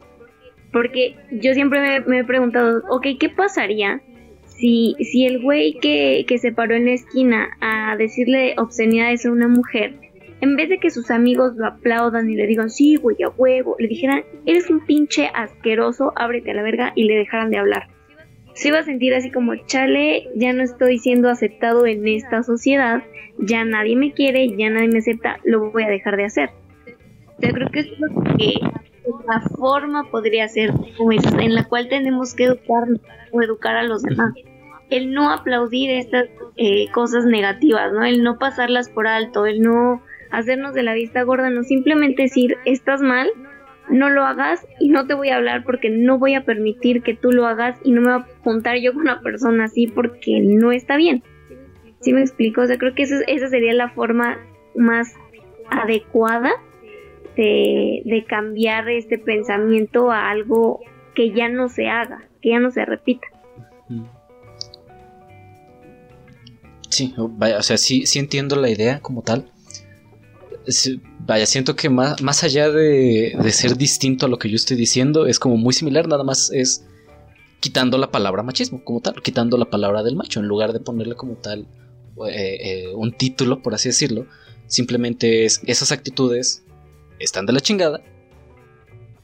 [0.73, 4.03] Porque yo siempre me, me he preguntado, ok, ¿qué pasaría
[4.47, 9.33] si, si el güey que, que se paró en la esquina a decirle obscenidades a
[9.33, 9.95] una mujer,
[10.41, 13.77] en vez de que sus amigos lo aplaudan y le digan, sí, güey, a huevo,
[13.79, 17.89] le dijeran, eres un pinche asqueroso, ábrete a la verga y le dejaran de hablar.
[18.55, 23.03] Se iba a sentir así como, chale, ya no estoy siendo aceptado en esta sociedad,
[23.39, 26.51] ya nadie me quiere, ya nadie me acepta, lo voy a dejar de hacer.
[27.41, 28.55] Yo creo que es lo que
[29.27, 30.73] la forma podría ser
[31.39, 32.85] en la cual tenemos que educar
[33.33, 34.33] o educar a los demás.
[34.91, 36.27] El no aplaudir estas
[36.57, 38.05] eh, cosas negativas, ¿no?
[38.05, 42.57] El no pasarlas por alto, el no hacernos de la vista gorda, no simplemente decir,
[42.65, 43.29] estás mal,
[43.91, 47.15] no lo hagas y no te voy a hablar porque no voy a permitir que
[47.15, 50.41] tú lo hagas y no me voy a juntar yo con una persona así porque
[50.41, 51.23] no está bien.
[52.01, 52.63] ¿Sí me explico?
[52.63, 54.39] O sea, creo que esa, sería la forma
[54.77, 55.15] más
[55.71, 56.53] adecuada
[57.37, 60.81] de, de cambiar este pensamiento a algo
[61.15, 63.27] que ya no se haga, que ya no se repita.
[66.89, 69.45] Sí, o sea, sí, sí entiendo la idea como tal.
[71.21, 74.77] Vaya, siento que más, más allá de, de, ser distinto a lo que yo estoy
[74.77, 76.85] diciendo, es como muy similar, nada más es
[77.61, 81.15] quitando la palabra machismo como tal, quitando la palabra del macho, en lugar de ponerle
[81.17, 81.67] como tal
[82.27, 84.27] eh, eh, un título, por así decirlo,
[84.67, 86.65] simplemente es esas actitudes
[87.19, 88.01] están de la chingada,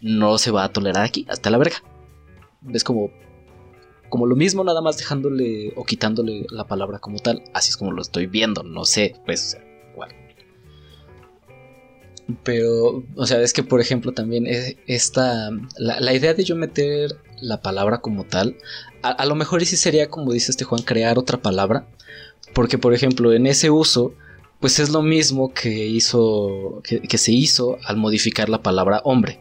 [0.01, 1.76] no se va a tolerar aquí, hasta la verga.
[2.72, 3.11] Es como,
[4.09, 7.92] como lo mismo, nada más dejándole o quitándole la palabra como tal, así es como
[7.92, 9.57] lo estoy viendo, no sé, pues.
[12.43, 14.47] Pero, o sea, es que por ejemplo también
[14.87, 18.57] esta, la, la idea de yo meter la palabra como tal,
[19.03, 21.87] a, lo mejor sí sería como dice este Juan, crear otra palabra,
[22.55, 24.14] porque por ejemplo en ese uso,
[24.61, 29.41] pues es lo mismo que hizo, que se hizo al modificar la palabra hombre.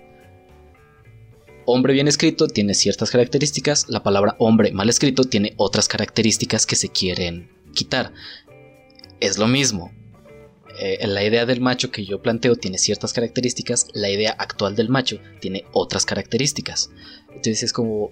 [1.66, 6.76] Hombre bien escrito tiene ciertas características, la palabra hombre mal escrito tiene otras características que
[6.76, 8.12] se quieren quitar.
[9.22, 9.94] Es lo mismo,
[10.80, 14.90] eh, la idea del macho que yo planteo tiene ciertas características, la idea actual del
[14.90, 16.90] macho tiene otras características.
[17.28, 18.12] Entonces es como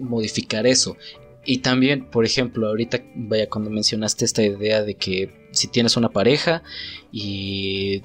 [0.00, 0.96] modificar eso.
[1.44, 6.08] Y también, por ejemplo, ahorita, vaya, cuando mencionaste esta idea de que si tienes una
[6.08, 6.62] pareja
[7.12, 8.02] y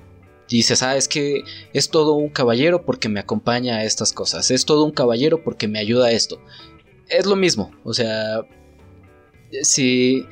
[0.50, 4.66] dices, ah, es que es todo un caballero porque me acompaña a estas cosas, es
[4.66, 6.42] todo un caballero porque me ayuda a esto.
[7.08, 8.42] Es lo mismo, o sea,
[9.64, 10.26] si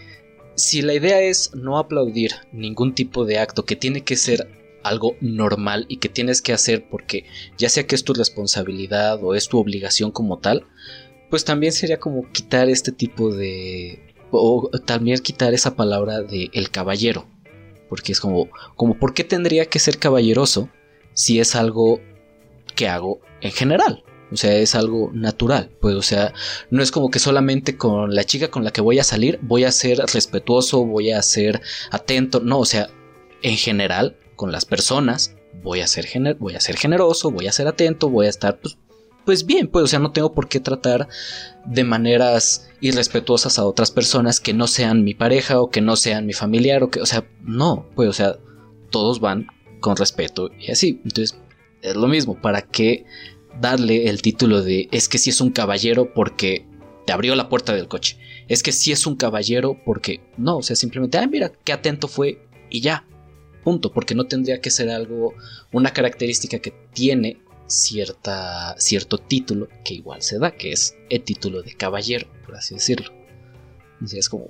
[0.58, 4.50] si la idea es no aplaudir ningún tipo de acto que tiene que ser
[4.84, 7.26] algo normal y que tienes que hacer porque
[7.58, 10.66] ya sea que es tu responsabilidad o es tu obligación como tal,
[11.30, 14.14] pues también sería como quitar este tipo de...
[14.32, 17.28] o también quitar esa palabra de el caballero.
[17.88, 20.70] Porque es como, como, ¿por qué tendría que ser caballeroso
[21.14, 22.02] si es algo
[22.76, 24.04] que hago en general?
[24.32, 25.70] O sea, es algo natural.
[25.80, 26.34] Pues, o sea,
[26.70, 29.64] no es como que solamente con la chica con la que voy a salir voy
[29.64, 31.62] a ser respetuoso, voy a ser
[31.92, 32.40] atento.
[32.40, 32.90] No, o sea,
[33.42, 37.52] en general, con las personas voy a ser, gener voy a ser generoso, voy a
[37.52, 38.78] ser atento, voy a estar, pues,
[39.26, 41.10] pues bien, pues, o sea, no tengo por qué tratar
[41.66, 46.26] de maneras irrespetuosas a otras personas que no sean mi pareja o que no sean
[46.26, 48.38] mi familiar o que, o sea, no, pues, o sea,
[48.90, 49.48] todos van
[49.82, 51.02] con respeto y así.
[51.04, 51.38] Entonces,
[51.82, 53.06] es lo mismo, ¿para qué
[53.60, 56.66] darle el título de es que sí es un caballero porque
[57.06, 58.18] te abrió la puerta del coche.
[58.48, 62.08] Es que sí es un caballero porque no, o sea, simplemente, ay, mira, qué atento
[62.08, 63.06] fue y ya.
[63.64, 65.34] Punto, porque no tendría que ser algo,
[65.72, 67.38] una característica que tiene
[67.68, 72.76] cierta, cierto título que igual se da, que es el título de caballero, por así
[72.76, 73.12] decirlo.
[74.02, 74.50] Así es como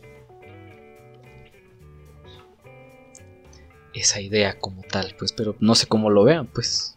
[3.93, 6.96] esa idea como tal, pues, pero no sé cómo lo vean, pues.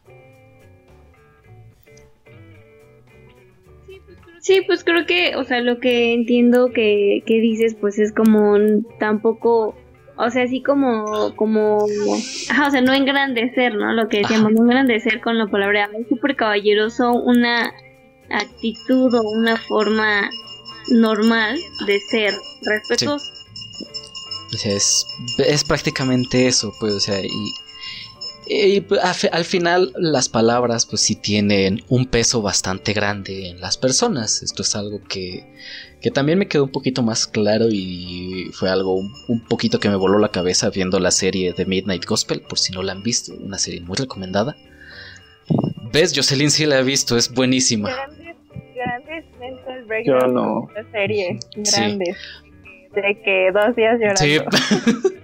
[4.50, 8.50] Sí, pues creo que, o sea, lo que entiendo que, que dices, pues es como
[8.54, 9.76] un- tampoco,
[10.16, 11.86] o sea, así como, como,
[12.50, 13.92] ajá, o sea, no engrandecer, ¿no?
[13.92, 17.72] Lo que decíamos, no engrandecer con la palabra, es súper caballeroso, una
[18.28, 20.28] actitud o una forma
[20.90, 23.32] normal de ser respetuoso.
[24.52, 25.06] O sea, es,
[25.46, 27.52] es prácticamente eso, pues, o sea, y,
[28.52, 33.78] y, pues, al final las palabras pues sí tienen un peso bastante grande en las
[33.78, 34.42] personas.
[34.42, 35.46] Esto es algo que,
[36.00, 39.88] que también me quedó un poquito más claro y fue algo un, un poquito que
[39.88, 43.04] me voló la cabeza viendo la serie de Midnight Gospel, por si no la han
[43.04, 44.56] visto, una serie muy recomendada.
[45.92, 46.12] ¿Ves?
[46.12, 47.90] Jocelyn sí la ha visto, es buenísima.
[47.90, 48.36] Grandes,
[48.74, 50.68] grandes mental Yo breakdowns no.
[50.74, 51.38] de esta serie.
[51.62, 51.80] Sí.
[51.80, 52.16] Grandes.
[52.96, 54.20] De que dos días llorando.
[54.20, 55.10] Sí.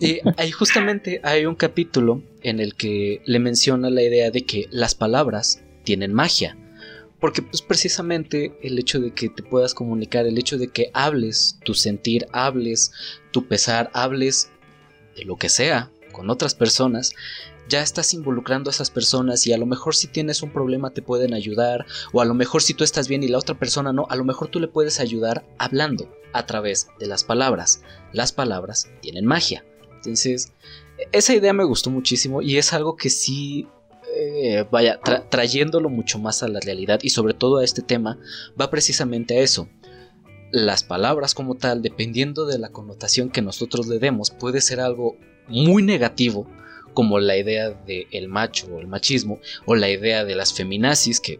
[0.00, 4.66] y ahí justamente hay un capítulo en el que le menciona la idea de que
[4.70, 6.56] las palabras tienen magia.
[7.20, 11.58] Porque pues precisamente el hecho de que te puedas comunicar, el hecho de que hables
[11.64, 12.92] tu sentir, hables
[13.30, 14.50] tu pesar, hables
[15.16, 17.12] de lo que sea con otras personas,
[17.68, 21.02] ya estás involucrando a esas personas y a lo mejor si tienes un problema te
[21.02, 24.06] pueden ayudar o a lo mejor si tú estás bien y la otra persona no,
[24.08, 27.82] a lo mejor tú le puedes ayudar hablando a través de las palabras.
[28.12, 29.64] Las palabras tienen magia.
[30.00, 30.52] Entonces,
[31.12, 33.66] esa idea me gustó muchísimo y es algo que sí,
[34.16, 38.18] eh, vaya, tra- trayéndolo mucho más a la realidad y sobre todo a este tema,
[38.60, 39.68] va precisamente a eso.
[40.52, 45.16] Las palabras como tal, dependiendo de la connotación que nosotros le demos, puede ser algo
[45.48, 46.46] muy negativo,
[46.92, 51.20] como la idea del el macho o el machismo, o la idea de las feminazis,
[51.20, 51.38] que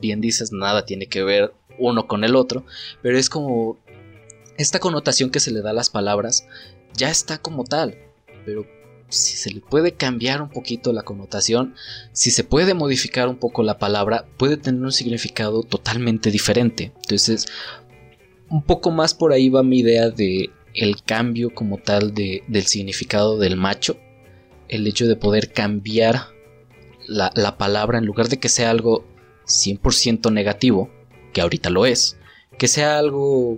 [0.00, 2.64] bien dices, nada tiene que ver uno con el otro,
[3.02, 3.78] pero es como
[4.58, 6.46] esta connotación que se le da a las palabras
[6.94, 7.96] ya está como tal,
[8.44, 8.66] pero
[9.08, 11.74] si se le puede cambiar un poquito la connotación,
[12.12, 16.92] si se puede modificar un poco la palabra, puede tener un significado totalmente diferente.
[17.02, 17.46] Entonces,
[18.48, 22.66] un poco más por ahí va mi idea de el cambio como tal de, del
[22.66, 23.96] significado del macho,
[24.68, 26.28] el hecho de poder cambiar
[27.06, 29.04] la, la palabra en lugar de que sea algo
[29.46, 30.90] 100% negativo,
[31.32, 32.18] que ahorita lo es,
[32.56, 33.56] que sea algo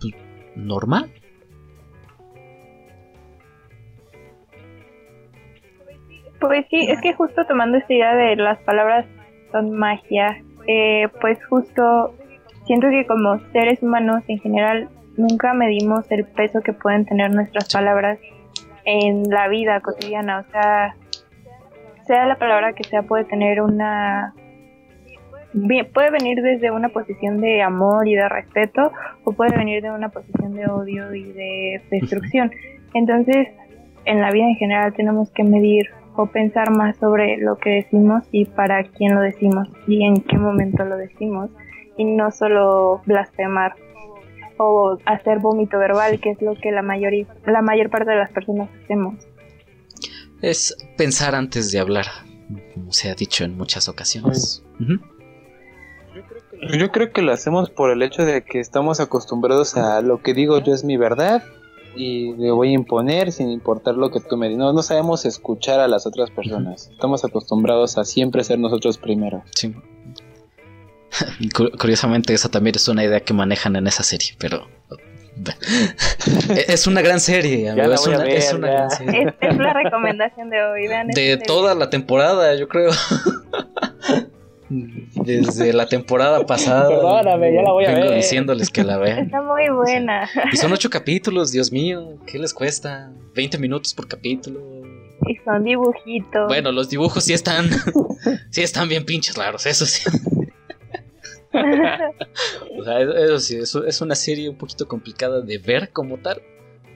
[0.00, 0.12] pues,
[0.54, 1.12] normal.
[6.42, 9.06] Pues sí, es que justo tomando esta idea de las palabras
[9.52, 12.16] son magia, eh, pues justo
[12.66, 17.72] siento que como seres humanos en general nunca medimos el peso que pueden tener nuestras
[17.72, 18.18] palabras
[18.84, 20.96] en la vida cotidiana, o sea,
[22.08, 24.34] sea la palabra que sea puede tener una
[25.94, 28.90] puede venir desde una posición de amor y de respeto
[29.22, 32.50] o puede venir de una posición de odio y de destrucción.
[32.94, 33.46] Entonces,
[34.06, 38.24] en la vida en general tenemos que medir o pensar más sobre lo que decimos
[38.32, 41.50] y para quién lo decimos y en qué momento lo decimos
[41.96, 43.74] y no solo blasfemar
[44.58, 47.12] o hacer vómito verbal, que es lo que la mayor,
[47.46, 49.14] la mayor parte de las personas hacemos.
[50.40, 52.06] Es pensar antes de hablar,
[52.74, 54.64] como se ha dicho en muchas ocasiones.
[56.78, 60.34] Yo creo que lo hacemos por el hecho de que estamos acostumbrados a lo que
[60.34, 61.42] digo yo es mi verdad
[61.94, 64.58] y le voy a imponer sin importar lo que tú me digas.
[64.60, 66.88] No, no sabemos escuchar a las otras personas.
[66.92, 69.42] Estamos acostumbrados a siempre ser nosotros primero.
[69.54, 69.74] Sí.
[71.54, 74.66] Cu- Curiosamente, esa también es una idea que manejan en esa serie, pero.
[76.66, 78.72] es una gran serie, amigo, es, una, ver, es una ya.
[78.74, 79.22] gran serie.
[79.28, 80.88] Esta es la recomendación de hoy.
[80.88, 81.36] vean De serie.
[81.38, 82.90] toda la temporada, yo creo.
[85.14, 86.88] Desde la temporada pasada.
[86.88, 88.16] Perdóname, ya la voy a vengo ver.
[88.16, 89.26] diciéndoles que la vean.
[89.26, 90.28] Está muy buena.
[90.52, 93.10] Y son ocho capítulos, Dios mío, ¿qué les cuesta?
[93.34, 94.60] 20 minutos por capítulo.
[95.26, 96.48] Y son dibujitos.
[96.48, 97.68] Bueno, los dibujos sí están.
[98.50, 100.08] sí están bien pinches raros, eso sí.
[102.78, 106.16] O sea, eso, eso sí, eso es una serie un poquito complicada de ver como
[106.16, 106.40] tal.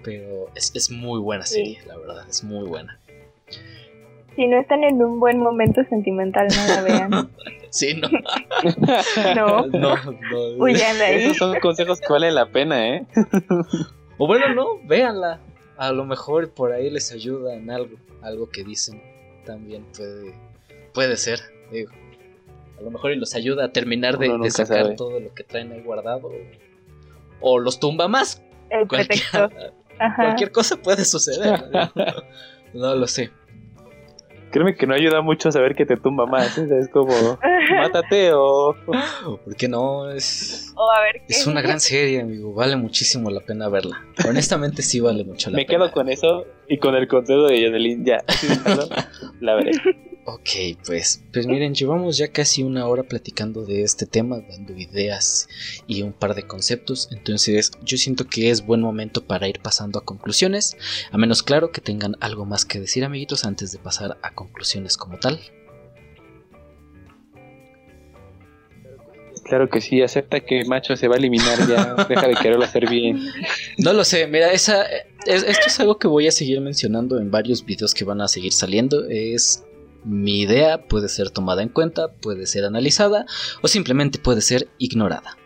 [0.03, 2.99] Pero es, es muy buena serie, la verdad, es muy buena.
[4.37, 7.11] Si no están en un buen momento sentimental, no la vean.
[7.77, 8.09] Sí, no.
[9.35, 10.47] No, No, no.
[10.59, 11.25] huyan de ahí.
[11.25, 13.07] Esos son consejos que valen la pena, ¿eh?
[14.17, 15.41] O bueno, no, véanla.
[15.77, 17.99] A lo mejor por ahí les ayuda en algo.
[18.23, 19.03] Algo que dicen
[19.45, 20.35] también puede,
[20.95, 21.41] puede ser.
[21.71, 21.93] Digo.
[22.79, 24.95] A lo mejor y los ayuda a terminar de, sacar sabe.
[24.97, 26.31] todo lo que traen ahí guardado.
[27.41, 28.43] O los tumba más.
[28.71, 29.23] El Cualquier,
[30.17, 31.63] cualquier cosa puede suceder.
[32.73, 33.31] No lo sé.
[34.51, 36.57] Créeme que no ayuda mucho saber que te tumba más.
[36.59, 36.67] ¿eh?
[36.81, 37.13] Es como.
[37.81, 38.75] mátate o...
[39.45, 40.09] ¿Por qué no?
[40.11, 41.35] Es, O a ver qué.
[41.35, 42.55] es una gran serie, amigo.
[42.55, 44.03] Vale muchísimo la pena verla.
[44.29, 45.79] Honestamente, sí vale mucho la Me pena.
[45.79, 48.23] quedo con eso y con el consejo de Yodelin ya.
[49.41, 49.73] La veré.
[50.29, 50.49] Ok,
[50.85, 55.49] pues, pues miren, llevamos ya casi una hora platicando de este tema, dando ideas
[55.87, 60.01] y un par de conceptos, entonces yo siento que es buen momento para ir pasando
[60.01, 60.77] a conclusiones,
[61.13, 64.97] a menos claro que tengan algo más que decir amiguitos antes de pasar a conclusiones
[64.97, 65.39] como tal.
[69.45, 71.95] Claro que sí, acepta que macho se va a eliminar ya.
[72.09, 73.21] Deja de quererlo hacer bien.
[73.79, 74.83] No lo sé, mira, esa,
[75.25, 78.27] es- esto es algo que voy a seguir mencionando en varios videos que van a
[78.27, 79.63] seguir saliendo, es...
[80.07, 83.27] Mi idea puede ser tomada en cuenta, puede ser analizada
[83.61, 85.37] o simplemente puede ser ignorada.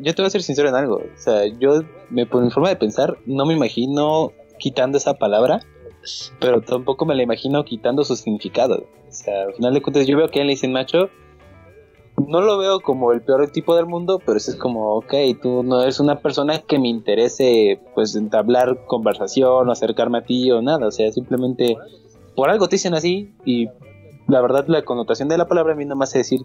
[0.00, 0.96] Yo te voy a ser sincero en algo.
[0.96, 5.60] O sea, yo, me, por mi forma de pensar, no me imagino quitando esa palabra,
[6.40, 8.84] pero tampoco me la imagino quitando su significado.
[9.08, 11.08] O sea, al final de cuentas, yo veo que él le dicen macho.
[12.26, 15.62] No lo veo como el peor tipo del mundo, pero eso es como, ok, tú
[15.62, 20.60] no eres una persona que me interese, pues, entablar conversación o acercarme a ti o
[20.60, 20.88] nada.
[20.88, 21.76] O sea, simplemente
[22.34, 23.68] por algo te dicen así y
[24.28, 26.40] la verdad la connotación de la palabra a mí no me hace decir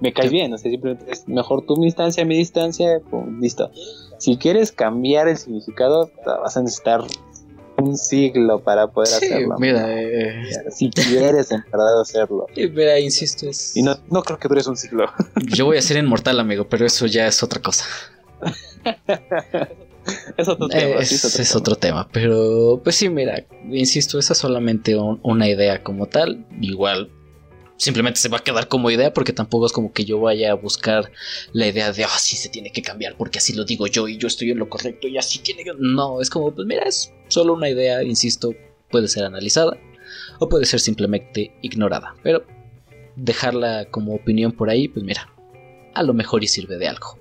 [0.00, 3.70] me caes bien, o sea, simplemente es mejor tu distancia, mi distancia, pum, listo.
[4.18, 7.02] Si quieres cambiar el significado, vas a necesitar
[7.76, 9.56] un siglo para poder Sí, hacerlo.
[9.58, 12.46] mira, eh, Si quieres en verdad hacerlo.
[12.56, 13.76] eh, mira, insisto, es...
[13.76, 15.06] Y no, no creo que dures un siglo.
[15.46, 17.84] Yo voy a ser inmortal, amigo, pero eso ya es otra cosa.
[20.36, 21.02] es otro tema.
[21.04, 21.60] Sí, es, es otro es tema.
[21.60, 26.46] otro tema, pero pues sí, mira, insisto, esa es solamente un- una idea como tal.
[26.60, 27.10] Igual,
[27.76, 30.54] simplemente se va a quedar como idea porque tampoco es como que yo vaya a
[30.54, 31.10] buscar
[31.52, 34.16] la idea de, ah, sí se tiene que cambiar porque así lo digo yo y
[34.18, 35.72] yo estoy en lo correcto y así tiene que...
[35.78, 38.54] No, es como, pues mira, es solo una idea, insisto,
[38.90, 39.76] puede ser analizada
[40.38, 42.44] o puede ser simplemente ignorada, pero
[43.16, 45.28] dejarla como opinión por ahí, pues mira,
[45.94, 47.18] a lo mejor y sirve de algo.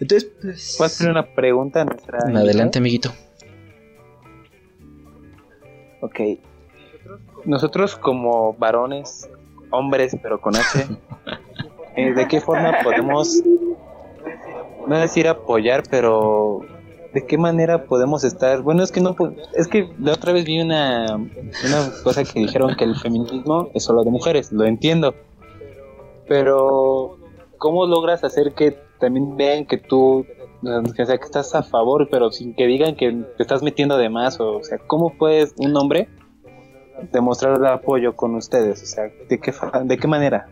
[0.00, 0.74] Entonces, pues...
[0.76, 3.12] ¿Puedo hacer una pregunta a nuestra Adelante, amiguito.
[6.00, 6.20] Ok.
[7.44, 9.28] Nosotros como varones,
[9.70, 10.86] hombres, pero con H,
[11.96, 13.42] eh, ¿de qué forma podemos,
[14.86, 16.60] no decir apoyar, pero
[17.12, 18.62] de qué manera podemos estar?
[18.62, 19.16] Bueno, es que no,
[19.54, 23.84] es que la otra vez vi una, una cosa que dijeron que el feminismo es
[23.84, 25.14] solo de mujeres, lo entiendo,
[26.28, 27.18] pero
[27.58, 30.26] ¿cómo logras hacer que también vean que tú
[30.62, 34.08] o sea, que estás a favor, pero sin que digan que te estás metiendo de
[34.08, 36.08] más, o, sea, ¿cómo puedes un hombre
[37.12, 38.82] demostrar el apoyo con ustedes?
[38.82, 39.52] O sea, ¿de qué,
[39.84, 40.48] de qué manera?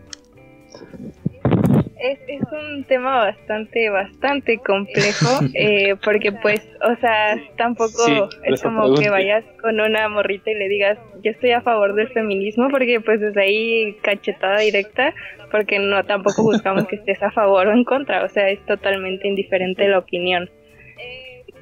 [2.03, 8.61] Es, es un tema bastante, bastante complejo, eh, porque pues, o sea, tampoco Sí, es
[8.61, 12.67] como que vayas con una morrita y le digas, yo estoy a favor del feminismo,
[12.69, 15.13] porque pues desde ahí cachetada directa,
[15.49, 19.29] porque no tampoco buscamos que estés a favor o en contra, o sea, es totalmente
[19.29, 20.49] indiferente la opinión.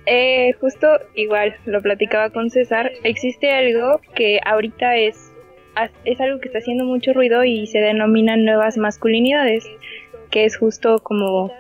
[0.07, 5.31] Eh, justo igual, lo platicaba con César, existe algo que ahorita es,
[6.03, 9.69] es algo que está haciendo mucho ruido y se denominan nuevas masculinidades
[10.31, 11.51] que es justo como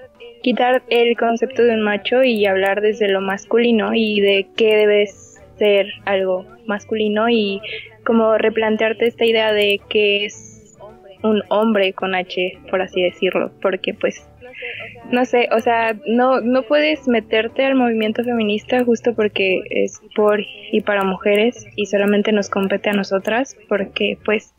[0.41, 5.39] quitar el concepto de un macho y hablar desde lo masculino y de qué debes
[5.57, 7.61] ser algo masculino y
[8.03, 10.75] como replantearte esta idea de que es
[11.23, 14.27] un hombre con H, por así decirlo, porque pues
[15.11, 20.39] no sé, o sea, no no puedes meterte al movimiento feminista justo porque es por
[20.71, 24.53] y para mujeres y solamente nos compete a nosotras, porque pues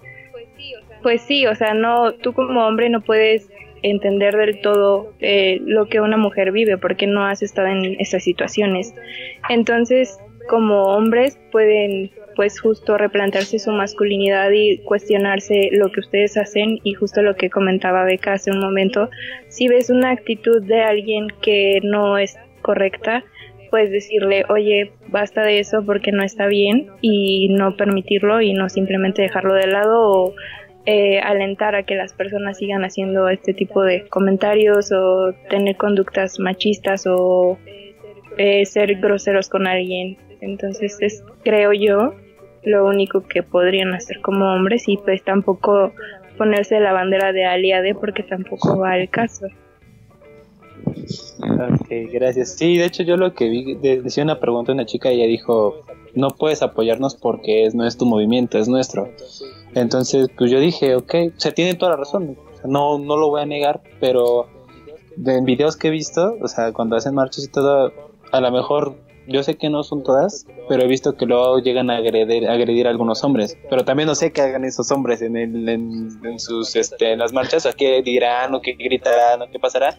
[1.03, 3.51] pues sí, o sea, no tú como hombre no puedes
[3.83, 8.25] entender del todo eh, lo que una mujer vive porque no has estado en estas
[8.25, 8.95] situaciones.
[9.49, 10.19] Entonces,
[10.49, 16.95] como hombres pueden pues justo replantearse su masculinidad y cuestionarse lo que ustedes hacen y
[16.95, 19.11] justo lo que comentaba Beca hace un momento,
[19.49, 23.25] si ves una actitud de alguien que no es correcta,
[23.71, 28.69] pues decirle, oye, basta de eso porque no está bien y no permitirlo y no
[28.69, 30.35] simplemente dejarlo de lado o
[30.87, 36.39] eh, alentar a que las personas sigan haciendo este tipo de comentarios o tener conductas
[36.41, 37.59] machistas o
[38.37, 40.17] eh, ser groseros con alguien.
[40.41, 42.15] Entonces es, creo yo,
[42.65, 45.93] lo único que podrían hacer como hombres y pues tampoco
[46.39, 49.47] ponerse la bandera de aliade porque tampoco va al caso.
[51.41, 52.57] Ok, gracias.
[52.57, 55.17] Sí, de hecho yo lo que vi, de- decía una pregunta a una chica y
[55.21, 59.09] ella dijo, no puedes apoyarnos porque no es tu movimiento, es nuestro.
[59.75, 63.43] Entonces, pues yo dije, ok, o sea, tiene toda la razón, no, no lo voy
[63.43, 64.47] a negar, pero
[65.25, 67.93] en videos que he visto, o sea, cuando hacen marchas y todo,
[68.33, 68.97] a lo mejor
[69.29, 72.89] Yo sé que no son todas, pero he visto que luego llegan a agredir, agredir
[72.89, 73.57] a algunos hombres.
[73.71, 77.33] Pero también no sé qué hagan esos hombres en, el, en, sus este, en las
[77.33, 79.97] marchas, o qué dirán, o qué gritarán, o qué pasará,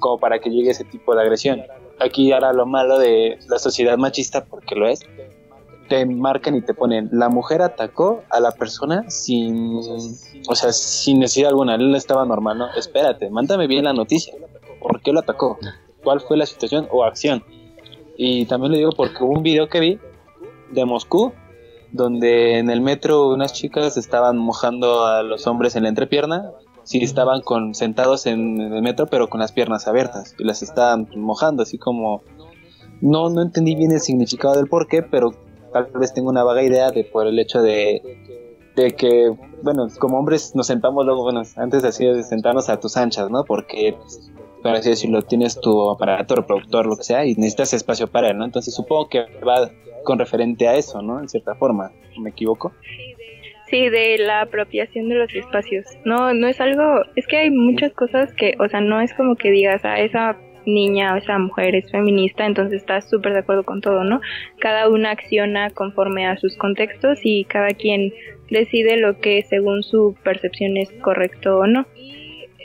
[0.00, 1.62] como para que llegue ese tipo de agresión.
[1.98, 5.00] Aquí ahora lo malo de la sociedad machista, porque lo es,
[5.88, 9.76] te marcan y te ponen, la mujer atacó a la persona sin,
[10.48, 12.72] o sea, sin necesidad alguna, él estaba normal, ¿no?
[12.74, 14.34] Espérate, mándame bien la noticia,
[14.80, 15.58] ¿por qué lo atacó?
[16.02, 17.44] ¿Cuál fue la situación o acción?
[18.16, 19.98] Y también le digo porque hubo un video que vi
[20.70, 21.32] de Moscú
[21.92, 26.50] donde en el metro unas chicas estaban mojando a los hombres en la entrepierna.
[26.84, 31.08] Sí, estaban con, sentados en el metro, pero con las piernas abiertas y las estaban
[31.16, 32.22] mojando, así como.
[33.00, 35.34] No, no entendí bien el significado del por qué, pero
[35.84, 38.02] tal vez tengo una vaga idea de por el hecho de,
[38.74, 39.30] de que,
[39.62, 43.44] bueno, como hombres nos sentamos luego, bueno, antes así de sentarnos a tus anchas, ¿no?
[43.44, 43.96] Porque
[44.66, 48.38] por así decirlo, tienes tu aparato reproductor, lo que sea, y necesitas espacio para él,
[48.38, 48.44] ¿no?
[48.44, 49.70] Entonces supongo que va
[50.02, 51.20] con referente a eso, ¿no?
[51.20, 52.72] En cierta forma, ¿me equivoco?
[53.70, 55.86] Sí, de la apropiación de los espacios.
[56.04, 56.82] No, no es algo,
[57.14, 60.36] es que hay muchas cosas que, o sea, no es como que digas a esa
[60.66, 64.20] niña o esa mujer es feminista, entonces estás súper de acuerdo con todo, ¿no?
[64.58, 68.12] Cada una acciona conforme a sus contextos y cada quien
[68.50, 71.86] decide lo que según su percepción es correcto o no.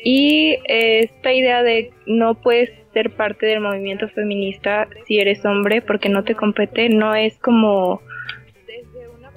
[0.03, 6.09] Y esta idea de no puedes ser parte del movimiento feminista si eres hombre porque
[6.09, 8.01] no te compete, no es como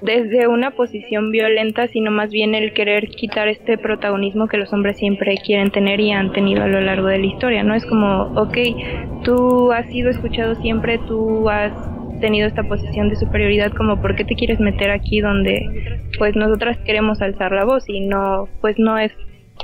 [0.01, 4.97] desde una posición violenta, sino más bien el querer quitar este protagonismo que los hombres
[4.97, 7.75] siempre quieren tener y han tenido a lo largo de la historia, ¿no?
[7.75, 8.57] Es como, ok,
[9.23, 11.71] tú has sido escuchado siempre, tú has
[12.19, 16.77] tenido esta posición de superioridad, como por qué te quieres meter aquí donde pues nosotras
[16.85, 19.11] queremos alzar la voz y no, pues no es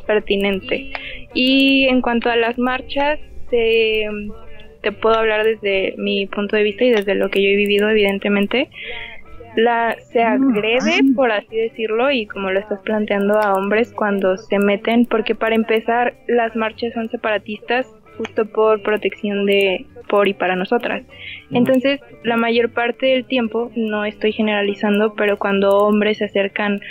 [0.07, 0.91] pertinente.
[1.33, 3.19] Y en cuanto a las marchas,
[3.49, 4.07] te,
[4.81, 7.89] te puedo hablar desde mi punto de vista y desde lo que yo he vivido,
[7.89, 8.69] evidentemente.
[9.55, 14.59] La, se agrede, por así decirlo, y como lo estás planteando a hombres cuando se
[14.59, 20.55] meten, porque para empezar las marchas son separatistas justo por protección de por y para
[20.55, 21.03] nosotras.
[21.51, 26.81] Entonces, la mayor parte del tiempo, no estoy generalizando, pero cuando hombres se acercan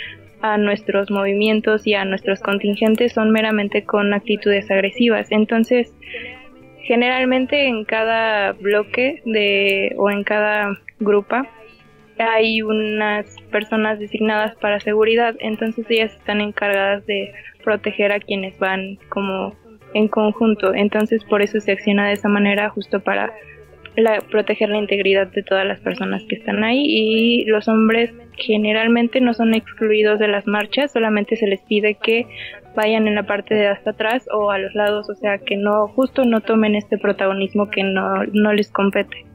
[0.41, 5.31] a nuestros movimientos y a nuestros contingentes son meramente con actitudes agresivas.
[5.31, 5.93] Entonces,
[6.83, 11.47] generalmente en cada bloque de o en cada grupa
[12.17, 17.33] hay unas personas designadas para seguridad, entonces ellas están encargadas de
[17.63, 19.55] proteger a quienes van como
[19.93, 20.73] en conjunto.
[20.73, 23.33] Entonces, por eso se acciona de esa manera justo para
[23.95, 29.19] la, proteger la integridad de todas las personas que están ahí y los hombres generalmente
[29.21, 32.25] no son excluidos de las marchas, solamente se les pide que
[32.75, 35.89] vayan en la parte de hasta atrás o a los lados, o sea que no,
[35.89, 39.25] justo no tomen este protagonismo que no, no les compete.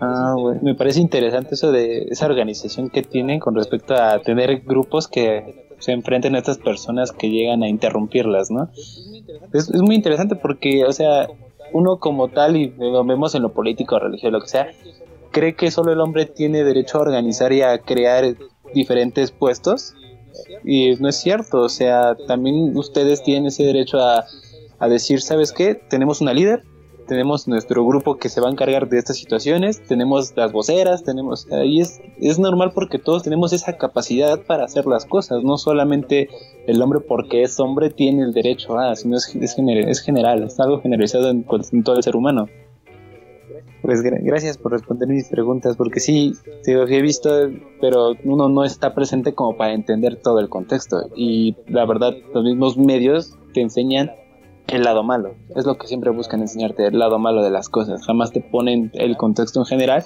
[0.00, 0.60] Ah, bueno.
[0.62, 5.68] Me parece interesante eso de esa organización que tienen con respecto a tener grupos que
[5.78, 8.70] se enfrenten a estas personas que llegan a interrumpirlas, ¿no?
[9.52, 11.28] Es, es muy interesante porque, o sea,
[11.72, 14.70] uno como tal, y lo vemos en lo político, religioso, lo que sea,
[15.30, 18.24] cree que solo el hombre tiene derecho a organizar y a crear
[18.74, 19.94] diferentes puestos.
[20.64, 24.24] Y no es cierto, o sea, también ustedes tienen ese derecho a,
[24.78, 25.74] a decir, ¿sabes qué?
[25.74, 26.62] Tenemos una líder,
[27.10, 31.50] tenemos nuestro grupo que se va a encargar de estas situaciones, tenemos las voceras, tenemos
[31.50, 36.28] ahí es, es normal porque todos tenemos esa capacidad para hacer las cosas, no solamente
[36.68, 39.54] el hombre porque es hombre tiene el derecho a, sino es, es,
[40.04, 41.44] general, es algo generalizado en,
[41.82, 42.46] todo el ser humano.
[43.82, 47.30] Pues gracias por responder mis preguntas, porque sí, sí, he visto,
[47.80, 51.08] pero uno no está presente como para entender todo el contexto.
[51.16, 54.12] Y la verdad, los mismos medios te enseñan
[54.70, 55.34] el lado malo.
[55.56, 58.04] Es lo que siempre buscan enseñarte, el lado malo de las cosas.
[58.04, 60.04] Jamás te ponen el contexto en general.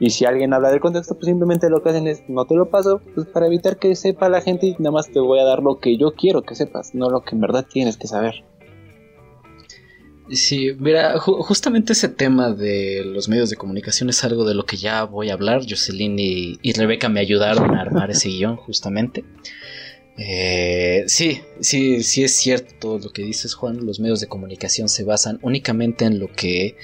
[0.00, 2.70] Y si alguien habla del contexto, pues simplemente lo que hacen es no te lo
[2.70, 5.62] paso, pues para evitar que sepa la gente y nada más te voy a dar
[5.62, 8.44] lo que yo quiero que sepas, no lo que en verdad tienes que saber.
[10.30, 14.76] Sí, mira, justamente ese tema de los medios de comunicación es algo de lo que
[14.76, 15.62] ya voy a hablar.
[15.68, 19.24] Jocelyn y, y Rebeca me ayudaron a armar ese guion, justamente.
[20.18, 23.84] Eh, sí, sí, sí es cierto todo lo que dices, Juan.
[23.86, 26.76] Los medios de comunicación se basan únicamente en lo que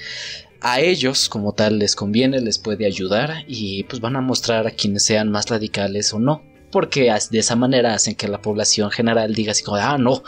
[0.61, 4.71] a ellos como tal les conviene, les puede ayudar y pues van a mostrar a
[4.71, 6.43] quienes sean más radicales o no.
[6.71, 10.23] Porque de esa manera hacen que la población general diga así como, ah, no,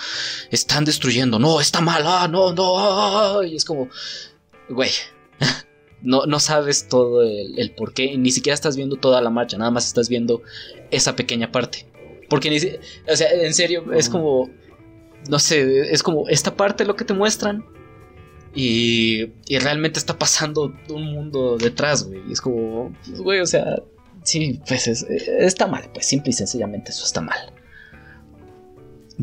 [0.49, 3.43] están destruyendo, no, está mal, ah, no, no.
[3.43, 3.89] Y es como,
[4.67, 4.89] güey,
[6.01, 9.57] no, no sabes todo el, el por qué, ni siquiera estás viendo toda la marcha,
[9.57, 10.41] nada más estás viendo
[10.89, 11.90] esa pequeña parte.
[12.31, 14.49] Porque ni, o sea, en serio, es como,
[15.29, 17.63] no sé, es como esta parte lo que te muestran.
[18.55, 22.21] Y, y realmente está pasando un mundo detrás, güey.
[22.27, 23.81] Y es como, pues, güey, o sea,
[24.23, 27.37] sí, pues es- está mal, pues simple y sencillamente eso está mal.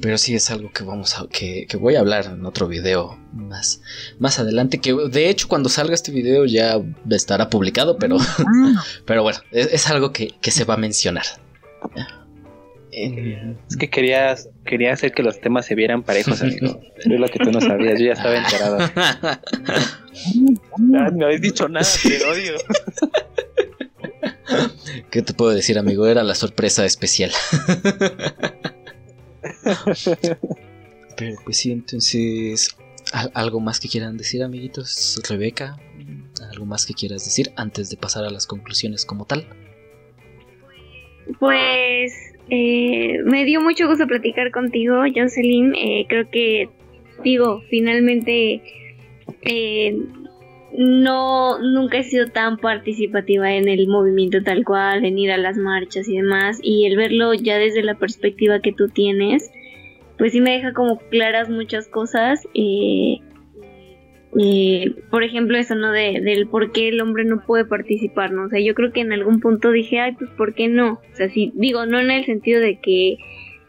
[0.01, 3.19] Pero sí es algo que vamos a, que, que voy a hablar en otro video
[3.33, 3.81] más,
[4.19, 4.79] más adelante.
[4.79, 6.81] Que de hecho cuando salga este video ya
[7.11, 8.17] estará publicado, pero,
[9.07, 11.25] pero bueno, es, es algo que, que se va a mencionar.
[13.05, 16.81] Eh, Es que querías, quería hacer que los temas se vieran parejos, amigo.
[17.03, 18.79] Pero es lo que tú no sabías, yo ya estaba enterado.
[20.97, 22.55] Ah, no habéis dicho nada, te odio.
[25.11, 26.09] ¿Qué te puedo decir, amigo?
[26.09, 27.31] Era la sorpresa especial.
[31.17, 32.77] Pero pues sí, entonces,
[33.13, 35.21] ¿al- ¿algo más que quieran decir, amiguitos?
[35.29, 35.79] Rebeca,
[36.51, 39.47] ¿algo más que quieras decir antes de pasar a las conclusiones como tal?
[41.39, 42.13] Pues
[42.51, 45.75] eh, me dio mucho gusto platicar contigo, Jocelyn.
[45.75, 46.69] Eh, creo que,
[47.23, 48.63] digo, finalmente
[49.43, 49.99] eh,
[50.73, 55.57] no nunca he sido tan participativa en el movimiento tal cual, en ir a las
[55.57, 56.59] marchas y demás.
[56.63, 59.51] Y el verlo ya desde la perspectiva que tú tienes,
[60.17, 62.47] pues sí me deja como claras muchas cosas.
[62.55, 63.19] Eh,
[64.37, 65.91] eh, por ejemplo, eso, ¿no?
[65.93, 68.45] De, del por qué el hombre no puede participar, ¿no?
[68.45, 71.01] O sea, yo creo que en algún punto dije, ay, pues, ¿por qué no?
[71.13, 73.17] O sea, sí, digo, no en el sentido de que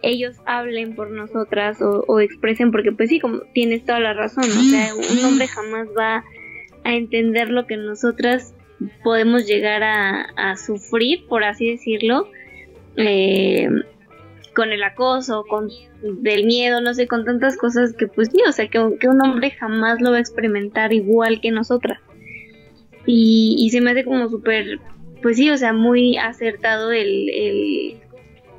[0.02, 4.64] ellos hablen por nosotras o, expresen, porque pues sí, como tienes toda la razón, o
[4.64, 6.24] sea, un hombre jamás va
[6.86, 8.54] a entender lo que nosotras
[9.04, 12.30] podemos llegar a, a sufrir, por así decirlo,
[12.96, 13.70] eh,
[14.54, 15.70] con el acoso, con
[16.02, 19.52] del miedo, no sé, con tantas cosas que pues sí, o sea, que, un hombre
[19.52, 22.00] jamás lo va a experimentar igual que nosotras.
[23.06, 24.80] Y, se me hace como súper,
[25.22, 27.98] pues sí, o sea, muy acertado el, el,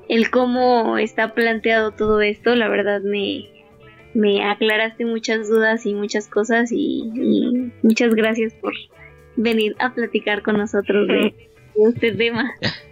[0.09, 3.45] el cómo está planteado todo esto, la verdad me,
[4.15, 8.73] me aclaraste muchas dudas y muchas cosas y, y muchas gracias por
[9.37, 11.35] venir a platicar con nosotros de,
[11.77, 12.53] de este tema.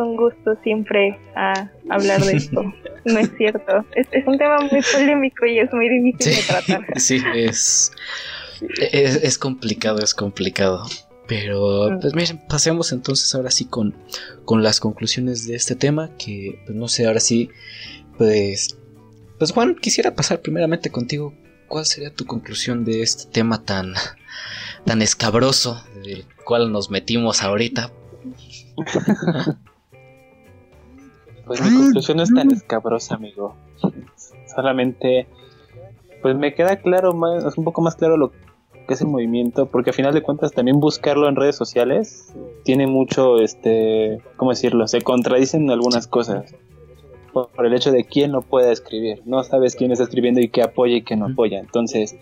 [0.00, 2.62] Es un gusto siempre a hablar de esto.
[3.04, 3.84] No es cierto.
[3.94, 6.86] Es, es un tema muy polémico y es muy difícil de tratar.
[6.98, 7.92] sí, es,
[8.78, 10.86] es, es complicado, es complicado.
[11.26, 13.94] Pero, pues miren, pasemos entonces ahora sí con,
[14.44, 16.10] con las conclusiones de este tema.
[16.16, 17.50] Que, pues no sé, ahora sí,
[18.16, 18.78] pues,
[19.38, 21.34] pues Juan, quisiera pasar primeramente contigo.
[21.68, 23.94] ¿Cuál sería tu conclusión de este tema tan,
[24.84, 27.92] tan escabroso del cual nos metimos ahorita?
[31.50, 33.56] Pues mi conclusión no es tan escabrosa, amigo.
[34.54, 35.26] Solamente,
[36.22, 38.30] pues me queda claro más, es un poco más claro lo
[38.86, 42.32] que es el movimiento, porque a final de cuentas también buscarlo en redes sociales
[42.62, 44.86] tiene mucho, este, ¿cómo decirlo?
[44.86, 46.54] Se contradicen algunas cosas.
[47.32, 49.22] Por, por el hecho de quién no puede escribir.
[49.24, 51.58] No sabes quién está escribiendo y qué apoya y qué no apoya.
[51.58, 52.14] Entonces,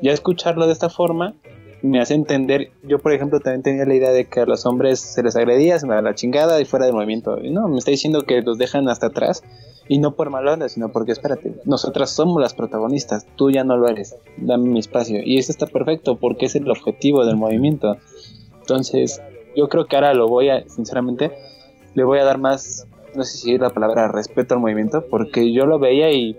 [0.00, 1.34] ya escucharlo de esta forma
[1.82, 5.00] me hace entender, yo por ejemplo también tenía la idea de que a los hombres
[5.00, 7.36] se les agredía, se me da la chingada y fuera del movimiento.
[7.42, 9.42] No, me está diciendo que los dejan hasta atrás
[9.88, 13.88] y no por mala sino porque espérate, nosotras somos las protagonistas, tú ya no lo
[13.88, 15.20] eres, dame mi espacio.
[15.24, 17.96] Y eso está perfecto porque es el objetivo del movimiento.
[18.60, 19.20] Entonces,
[19.56, 21.32] yo creo que ahora lo voy a, sinceramente,
[21.94, 25.52] le voy a dar más, no sé si es la palabra respeto al movimiento, porque
[25.52, 26.38] yo lo veía y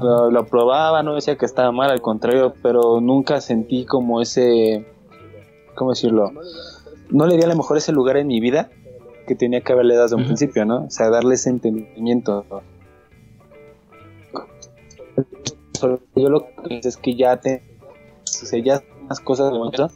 [0.00, 4.86] lo, lo probaba, no decía que estaba mal, al contrario, pero nunca sentí como ese,
[5.74, 6.32] ¿cómo decirlo?
[7.10, 8.70] No le di a lo mejor ese lugar en mi vida
[9.26, 10.84] que tenía que haberle dado desde un principio, ¿no?
[10.84, 12.44] O sea, darle ese entendimiento.
[16.16, 17.62] Yo lo que pienso es que ya te,
[18.22, 19.90] o sea, ya más cosas de momento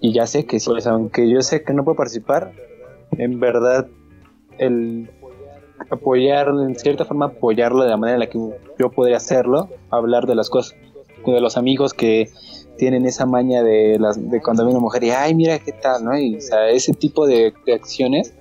[0.00, 2.52] y ya sé que sí, pues, aunque yo sé que no puedo participar,
[3.12, 3.86] en verdad
[4.58, 5.10] el
[5.92, 8.38] apoyar, en cierta forma apoyarlo de la manera en la que
[8.78, 10.74] yo podría hacerlo, hablar de las cosas,
[11.26, 12.30] de los amigos que
[12.78, 16.04] tienen esa maña de las de cuando ve una mujer y ay mira qué tal,
[16.04, 16.18] ¿no?
[16.18, 18.34] Y o sea, ese tipo de, de acciones,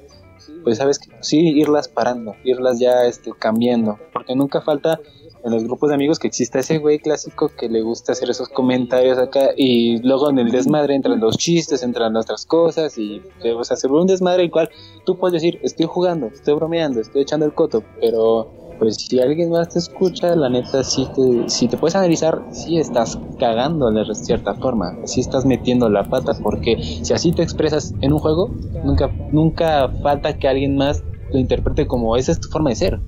[0.64, 5.00] pues sabes que sí irlas parando, irlas ya este cambiando, porque nunca falta
[5.44, 8.50] en los grupos de amigos que exista ese güey clásico que le gusta hacer esos
[8.50, 13.22] comentarios acá y luego en el desmadre entran los chistes, entran otras cosas y
[13.56, 14.70] o sea, se vuelve un desmadre el cual
[15.06, 18.50] tú puedes decir, estoy jugando, estoy bromeando, estoy echando el coto, pero
[18.80, 22.80] pues si alguien más te escucha, la neta sí te, si te puedes analizar, sí
[22.80, 27.94] estás cagando de cierta forma, sí estás metiendo la pata porque si así te expresas
[28.02, 28.50] en un juego,
[28.84, 33.00] nunca nunca falta que alguien más lo interprete como esa es tu forma de ser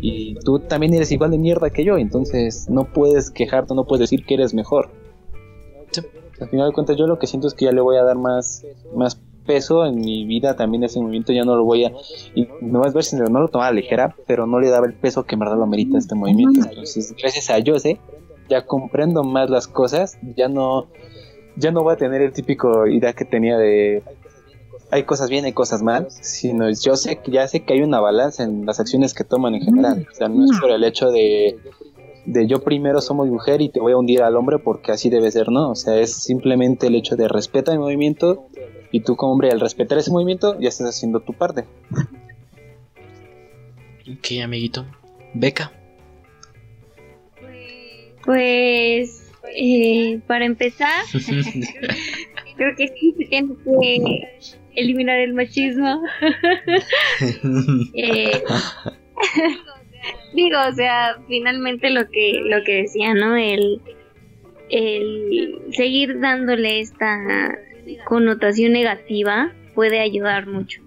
[0.00, 4.00] y tú también eres igual de mierda que yo, entonces no puedes quejarte, no puedes
[4.00, 4.90] decir que eres mejor.
[5.90, 6.02] Sí.
[6.40, 8.16] Al final de cuentas yo lo que siento es que ya le voy a dar
[8.16, 8.64] más,
[8.94, 11.92] más peso en mi vida también ese movimiento ya no lo voy a
[12.34, 15.24] y no a ver si no lo tomaba ligera pero no le daba el peso
[15.24, 17.98] que en verdad lo merita este movimiento entonces gracias a Jose
[18.50, 20.88] ya comprendo más las cosas, ya no,
[21.56, 24.02] ya no voy a tener el típico idea que tenía de
[24.90, 28.00] hay cosas bien y cosas mal, sino yo sé que ya sé que hay una
[28.00, 30.06] balanza en las acciones que toman en general.
[30.10, 31.58] O sea, no es por el hecho de,
[32.26, 35.30] de yo primero somos mujer y te voy a hundir al hombre porque así debe
[35.30, 35.70] ser, ¿no?
[35.70, 38.48] O sea, es simplemente el hecho de respetar mi movimiento
[38.90, 41.64] y tú como hombre al respetar ese movimiento ya estás haciendo tu parte.
[44.10, 44.84] Ok, amiguito.
[45.34, 45.72] Beca.
[48.24, 51.04] Pues, eh, para empezar,
[52.60, 54.28] creo que sí se tiene que
[54.76, 56.02] eliminar el machismo.
[57.94, 58.42] Eh,
[60.34, 63.36] digo, o sea, finalmente lo que lo que decía, ¿no?
[63.36, 63.80] El,
[64.70, 67.58] el seguir dándole esta
[68.04, 70.82] connotación negativa puede ayudar mucho.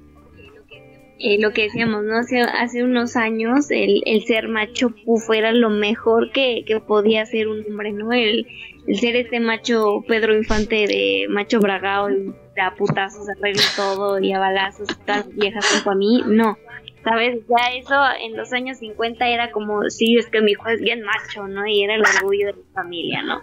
[1.19, 2.17] Eh, lo que decíamos, ¿no?
[2.17, 7.25] Hace, hace unos años el, el ser macho puf era lo mejor que, que podía
[7.25, 8.11] ser un hombre, ¿no?
[8.11, 8.47] El,
[8.87, 14.31] el ser este macho Pedro Infante de macho bragao y a putazos arreglo todo y
[14.33, 16.57] a balazos estas viejas junto a mí, no.
[17.03, 17.41] ¿Sabes?
[17.49, 21.01] Ya eso en los años 50 era como, sí, es que mi hijo es bien
[21.01, 21.67] macho, ¿no?
[21.67, 23.41] Y era el orgullo de la familia, ¿no?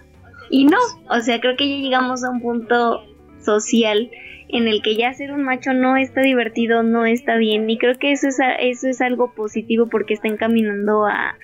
[0.49, 0.79] Y no,
[1.11, 3.05] o sea, creo que ya llegamos a un punto
[3.41, 4.11] social
[4.49, 7.69] en el que ya ser un macho no está divertido, no está bien.
[7.69, 11.37] Y creo que eso es, eso es algo positivo porque está encaminando a,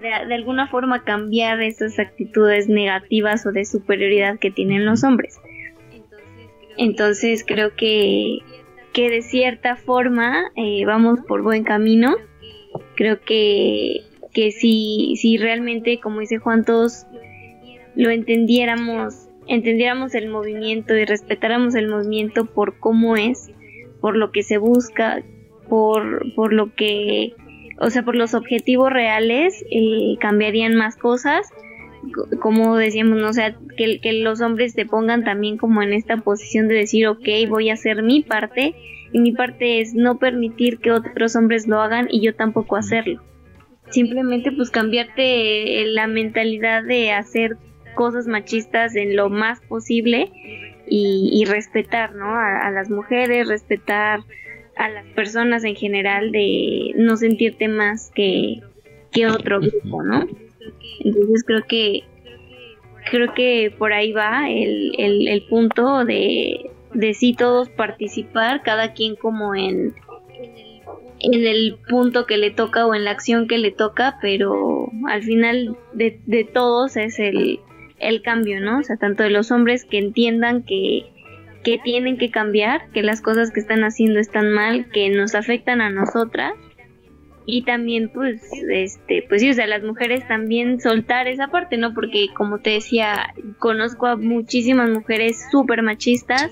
[0.00, 5.38] de, alguna forma cambiar esas actitudes negativas o de superioridad que tienen los hombres.
[6.76, 8.38] Entonces creo que,
[8.92, 12.16] que de cierta forma eh, vamos por buen camino.
[12.94, 14.02] Creo que,
[14.32, 17.06] que si, si realmente, como dice Juan, todos
[17.94, 23.50] lo entendiéramos, entendiéramos el movimiento y respetáramos el movimiento por cómo es,
[24.00, 25.22] por lo que se busca,
[25.68, 27.34] por, por lo que,
[27.78, 31.52] o sea, por los objetivos reales, eh, cambiarían más cosas
[32.40, 33.28] como decíamos, ¿no?
[33.28, 37.08] o sea, que, que los hombres se pongan también como en esta posición de decir,
[37.08, 38.76] ok, voy a hacer mi parte,
[39.12, 43.22] y mi parte es no permitir que otros hombres lo hagan y yo tampoco hacerlo.
[43.90, 47.56] Simplemente pues cambiarte la mentalidad de hacer
[47.94, 50.30] cosas machistas en lo más posible
[50.88, 52.36] y, respetar, ¿no?
[52.36, 54.20] A las mujeres, respetar
[54.76, 58.60] a las personas en general de no sentirte más que,
[59.10, 60.26] que otro grupo, ¿no?
[61.00, 62.04] Entonces creo que
[63.10, 68.92] creo que por ahí va el, el, el punto de, de sí todos participar, cada
[68.92, 69.94] quien como en,
[71.20, 75.22] en el punto que le toca o en la acción que le toca, pero al
[75.22, 77.60] final de, de todos es el,
[77.98, 78.80] el cambio, ¿no?
[78.80, 81.06] O sea, tanto de los hombres que entiendan que,
[81.66, 85.80] que tienen que cambiar, que las cosas que están haciendo están mal, que nos afectan
[85.80, 86.52] a nosotras.
[87.44, 88.40] Y también pues
[88.70, 92.70] este pues sí o sea las mujeres también soltar esa parte no porque como te
[92.70, 96.50] decía conozco a muchísimas mujeres súper machistas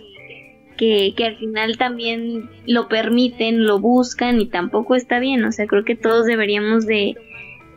[0.77, 5.45] que, que al final también lo permiten lo buscan y tampoco está bien.
[5.45, 7.15] O sea creo que todos deberíamos de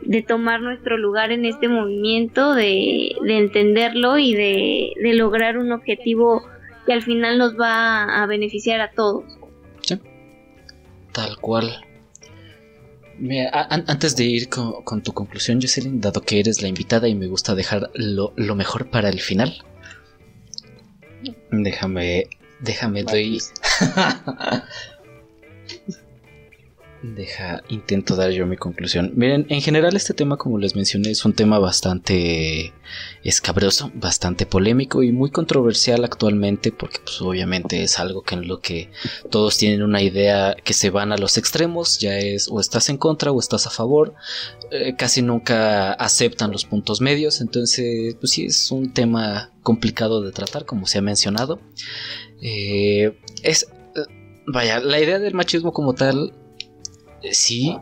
[0.02, 5.72] de tomar nuestro lugar en este movimiento de, de entenderlo y de, de lograr un
[5.72, 6.42] objetivo
[6.88, 9.24] que al final nos va a beneficiar a todos.
[9.82, 10.00] Sí.
[11.12, 11.84] tal cual.
[13.18, 17.06] Mira, an antes de ir con, con, tu conclusión, Jocelyn, dado que eres la invitada
[17.06, 19.62] y me gusta dejar lo, lo mejor para el final,
[21.50, 22.28] déjame,
[22.60, 23.38] déjame, doy...
[27.00, 29.12] Deja, intento dar yo mi conclusión.
[29.14, 32.72] Miren, en general este tema, como les mencioné, es un tema bastante
[33.22, 38.60] escabroso, bastante polémico y muy controversial actualmente, porque pues obviamente es algo que en lo
[38.60, 38.90] que
[39.30, 42.96] todos tienen una idea que se van a los extremos, ya es o estás en
[42.96, 44.14] contra o estás a favor,
[44.72, 50.32] eh, casi nunca aceptan los puntos medios, entonces pues sí es un tema complicado de
[50.32, 51.60] tratar, como se ha mencionado.
[52.42, 53.68] Eh, es,
[54.48, 56.32] vaya, la idea del machismo como tal
[57.30, 57.76] sí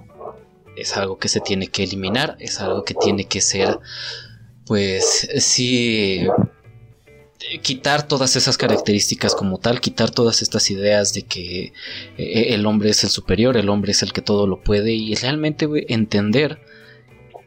[0.76, 3.78] es algo que se tiene que eliminar, es algo que tiene que ser,
[4.66, 6.26] pues sí,
[7.62, 11.72] quitar todas esas características como tal, quitar todas estas ideas de que
[12.18, 15.14] eh, el hombre es el superior, el hombre es el que todo lo puede y
[15.14, 16.60] realmente entender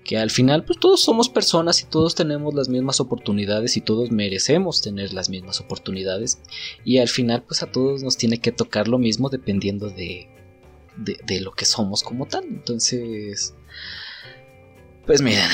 [0.04, 4.10] que al final pues todos somos personas y todos tenemos las mismas oportunidades y todos
[4.12, 6.40] merecemos tener las mismas oportunidades
[6.84, 10.28] y al final pues a todos nos tiene que tocar lo mismo dependiendo de
[11.00, 12.46] de, de, lo que somos como tal.
[12.46, 13.56] Entonces,
[15.06, 15.50] pues miren,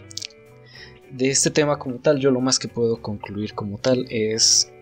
[1.10, 4.72] de este tema como tal, yo lo más que puedo concluir como tal es...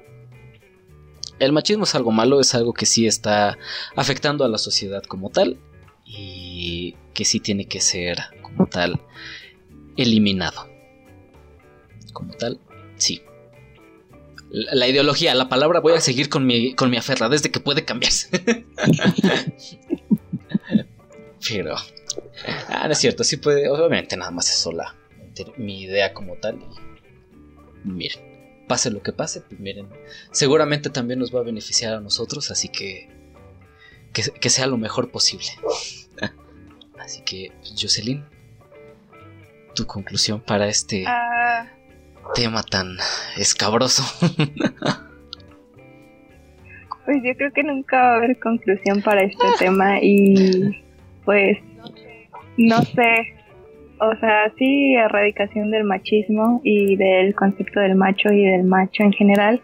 [1.38, 3.56] El machismo es algo malo, es algo que sí está
[3.94, 5.60] afectando a la sociedad como tal
[6.04, 9.00] y que sí tiene que ser como tal
[9.96, 10.68] eliminado.
[12.12, 12.58] Como tal,
[12.96, 13.22] sí.
[14.50, 17.84] La, ideología, la palabra, voy a seguir con mi, con mi aferra desde que puede
[17.84, 18.28] cambiarse.
[21.48, 21.76] Pero.
[22.68, 23.68] Ah, no es cierto, sí puede.
[23.68, 24.94] Obviamente, nada más es sola
[25.56, 26.58] mi idea como tal.
[27.84, 29.88] Miren, pase lo que pase, pues miren,
[30.32, 33.08] seguramente también nos va a beneficiar a nosotros, así que
[34.12, 35.46] que, sea lo mejor posible.
[36.98, 38.24] así que, Jocelyn,
[39.74, 41.70] tu conclusión para este Ah,
[42.34, 42.96] tema tan
[43.36, 44.02] escabroso.
[47.04, 50.84] pues yo creo que nunca va a haber conclusión para este tema y
[51.24, 51.58] pues
[52.56, 53.34] no sé,
[54.00, 59.12] o sea, sí erradicación del machismo y del concepto del macho y del macho en
[59.12, 59.62] general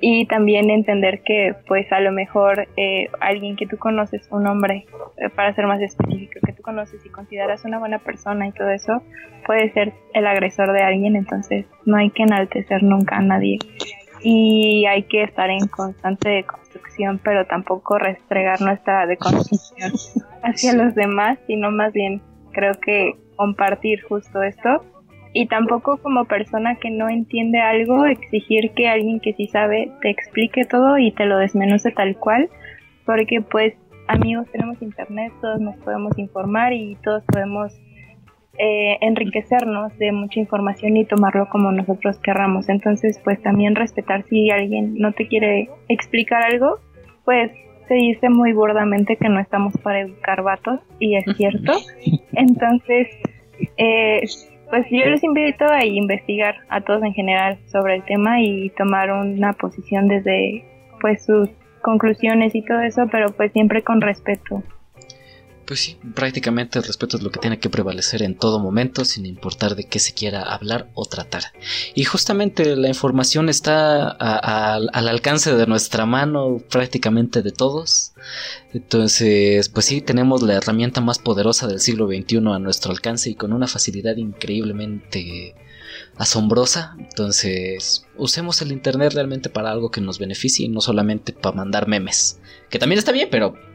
[0.00, 4.86] y también entender que pues a lo mejor eh, alguien que tú conoces, un hombre,
[5.16, 8.70] eh, para ser más específico, que tú conoces y consideras una buena persona y todo
[8.70, 9.02] eso,
[9.46, 13.58] puede ser el agresor de alguien, entonces no hay que enaltecer nunca a nadie.
[14.20, 19.92] Y hay que estar en constante deconstrucción, pero tampoco restregar nuestra deconstrucción
[20.42, 22.20] hacia los demás, sino más bien
[22.52, 24.84] creo que compartir justo esto
[25.32, 30.10] y tampoco como persona que no entiende algo exigir que alguien que sí sabe te
[30.10, 32.48] explique todo y te lo desmenuce tal cual,
[33.04, 33.74] porque pues
[34.08, 37.72] amigos tenemos internet, todos nos podemos informar y todos podemos
[38.58, 42.68] eh, enriquecernos de mucha información y tomarlo como nosotros querramos.
[42.68, 46.80] Entonces, pues también respetar si alguien no te quiere explicar algo,
[47.24, 47.52] pues
[47.86, 51.72] se dice muy burdamente que no estamos para educar vatos y es cierto.
[52.32, 53.08] Entonces,
[53.76, 54.22] eh,
[54.70, 59.10] pues yo les invito a investigar a todos en general sobre el tema y tomar
[59.10, 60.64] una posición desde
[61.00, 61.48] pues sus
[61.82, 64.62] conclusiones y todo eso, pero pues siempre con respeto.
[65.68, 69.26] Pues sí, prácticamente el respeto es lo que tiene que prevalecer en todo momento, sin
[69.26, 71.52] importar de qué se quiera hablar o tratar.
[71.94, 78.12] Y justamente la información está al alcance de nuestra mano, prácticamente de todos.
[78.72, 83.34] Entonces, pues sí, tenemos la herramienta más poderosa del siglo XXI a nuestro alcance y
[83.34, 85.54] con una facilidad increíblemente
[86.16, 86.96] asombrosa.
[86.98, 91.88] Entonces, usemos el Internet realmente para algo que nos beneficie y no solamente para mandar
[91.88, 92.40] memes.
[92.70, 93.67] Que también está bien, pero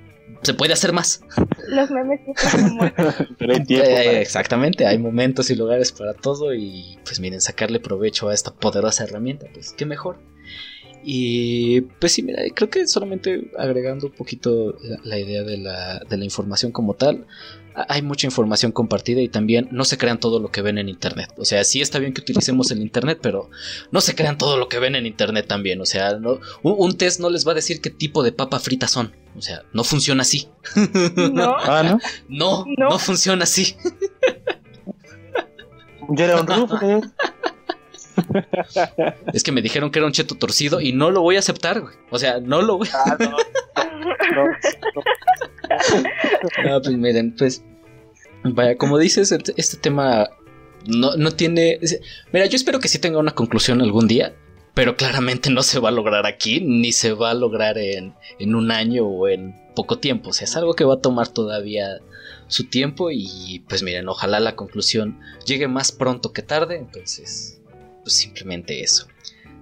[0.43, 1.21] se puede hacer más.
[1.67, 3.15] Los memes siempre son buenos.
[3.37, 3.87] Pero hay tiempo.
[3.87, 8.53] Eh, exactamente, hay momentos y lugares para todo y pues miren, sacarle provecho a esta
[8.53, 10.19] poderosa herramienta, pues qué mejor.
[11.05, 15.99] Y pues sí, mira, creo que solamente agregando un poquito la, la idea de la,
[15.99, 17.25] de la información como tal,
[17.75, 21.29] hay mucha información compartida y también no se crean todo lo que ven en internet.
[21.37, 23.49] O sea, sí está bien que utilicemos el internet, pero
[23.91, 25.81] no se crean todo lo que ven en internet también.
[25.81, 28.59] O sea, no, un, un test no les va a decir qué tipo de papa
[28.59, 29.15] frita son.
[29.35, 30.47] O sea, no funciona así.
[31.31, 31.55] ¿No?
[31.65, 31.99] Ah, ¿no?
[32.27, 32.89] No, No.
[32.89, 33.75] no funciona así.
[36.09, 37.01] Yo era un rufle.
[39.33, 41.81] Es que me dijeron que era un cheto torcido y no lo voy a aceptar,
[41.81, 41.95] güey.
[42.09, 43.29] O sea, no lo voy Ah, no.
[44.35, 45.03] No, no.
[46.65, 47.63] No, pues miren, pues.
[48.43, 50.29] Vaya, como dices, este, este tema
[50.85, 51.79] no, no tiene.
[52.31, 54.35] Mira, yo espero que sí tenga una conclusión algún día.
[54.73, 58.55] Pero claramente no se va a lograr aquí, ni se va a lograr en, en
[58.55, 60.31] un año o en poco tiempo.
[60.31, 61.99] O sea, es algo que va a tomar todavía
[62.47, 63.11] su tiempo.
[63.11, 66.77] Y pues miren, ojalá la conclusión llegue más pronto que tarde.
[66.77, 67.61] Entonces,
[68.03, 69.07] pues simplemente eso.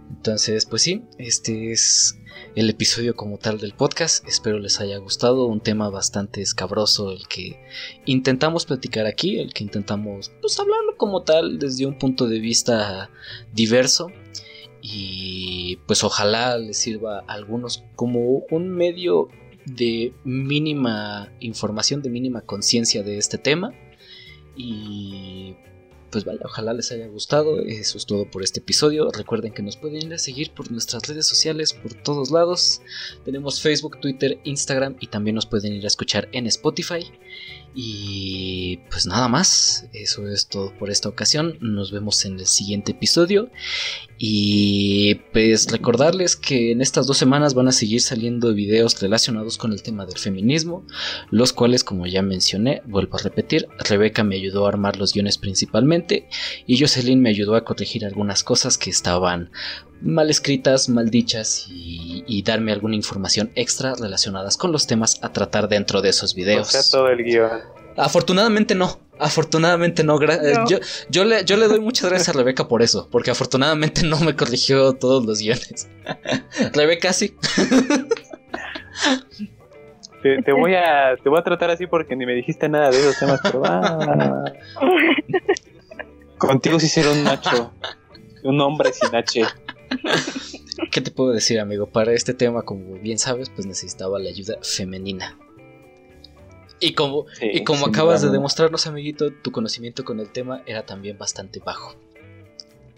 [0.10, 2.18] Entonces, pues sí, este es
[2.56, 4.28] el episodio como tal del podcast.
[4.28, 5.46] Espero les haya gustado.
[5.46, 7.60] Un tema bastante escabroso el que
[8.06, 13.10] intentamos platicar aquí, el que intentamos pues hablarlo como tal desde un punto de vista
[13.54, 14.12] diverso.
[14.82, 19.30] Y pues ojalá les sirva a algunos como un medio
[19.66, 23.74] de mínima información, de mínima conciencia de este tema.
[24.58, 25.56] Y
[26.12, 27.62] pues vaya, ojalá les haya gustado.
[27.62, 29.10] Eso es todo por este episodio.
[29.12, 32.82] Recuerden que nos pueden ir a seguir por nuestras redes sociales por todos lados.
[33.24, 37.12] Tenemos Facebook, Twitter, Instagram y también nos pueden ir a escuchar en Spotify.
[37.74, 41.58] Y pues nada más, eso es todo por esta ocasión.
[41.62, 43.50] Nos vemos en el siguiente episodio.
[44.24, 49.74] Y pues recordarles que en estas dos semanas van a seguir saliendo videos relacionados con
[49.74, 50.86] el tema del feminismo,
[51.32, 55.40] los cuales como ya mencioné, vuelvo a repetir, Rebeca me ayudó a armar los guiones
[55.40, 56.28] principalmente
[56.68, 59.50] y Jocelyn me ayudó a corregir algunas cosas que estaban
[60.04, 65.34] mal escritas, mal dichas y, y darme alguna información extra relacionadas con los temas a
[65.34, 66.68] tratar dentro de esos O videos.
[66.68, 67.81] sea, todo el guion.
[67.98, 69.00] Afortunadamente no.
[69.20, 70.18] Afortunadamente no.
[70.18, 70.68] gra- eh, No.
[70.68, 73.08] Yo, yo, le, yo le doy muchas gracias a Rebeca por eso.
[73.12, 75.88] Porque afortunadamente no me corrigió todos los guiones.
[76.74, 77.36] Rebeca sí.
[80.22, 83.00] Te, te voy a, te voy a tratar así porque ni me dijiste nada de
[83.00, 84.44] esos temas, pero ah,
[86.38, 87.72] Contigo sí será un macho.
[88.44, 89.42] un hombre sin H.
[90.92, 91.88] ¿Qué te puedo decir, amigo?
[91.88, 95.38] Para este tema, como bien sabes, pues necesitaba la ayuda femenina.
[96.82, 100.86] Y como, Sí, y como acabas de demostrarnos, amiguito, tu conocimiento con el tema era
[100.86, 101.96] también bastante bajo.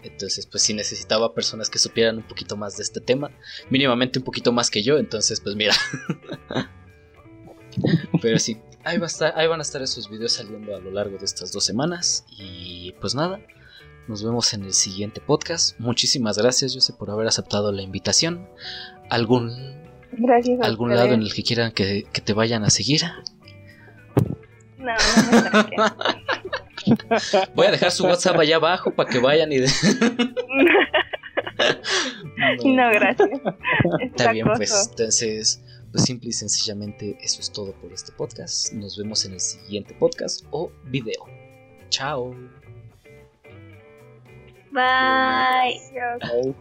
[0.02, 3.30] Entonces, pues sí necesitaba personas que supieran un poquito más de este tema,
[3.70, 5.74] mínimamente un poquito más que yo, entonces, pues mira.
[8.22, 10.90] Pero sí, ahí, va a estar, ahí van a estar esos videos saliendo a lo
[10.90, 12.24] largo de estas dos semanas.
[12.38, 13.40] Y pues nada,
[14.08, 15.78] nos vemos en el siguiente podcast.
[15.78, 18.48] Muchísimas gracias, Jose, por haber aceptado la invitación.
[19.10, 19.82] ¿Algún,
[20.12, 23.02] Gracias algún lado en el que quieran que, que te vayan a seguir?
[24.84, 24.94] No,
[25.52, 25.76] no me.
[27.54, 29.58] Voy a dejar su WhatsApp allá abajo para que vayan y...
[29.58, 29.68] de-
[32.64, 33.28] no, gracias.
[34.00, 35.62] Está bien, pues entonces,
[35.92, 38.72] pues simple y sencillamente eso es todo por este podcast.
[38.72, 41.24] Nos vemos en el siguiente podcast o video.
[41.88, 42.34] Chao.
[44.72, 45.80] Bye.
[46.20, 46.54] Ay.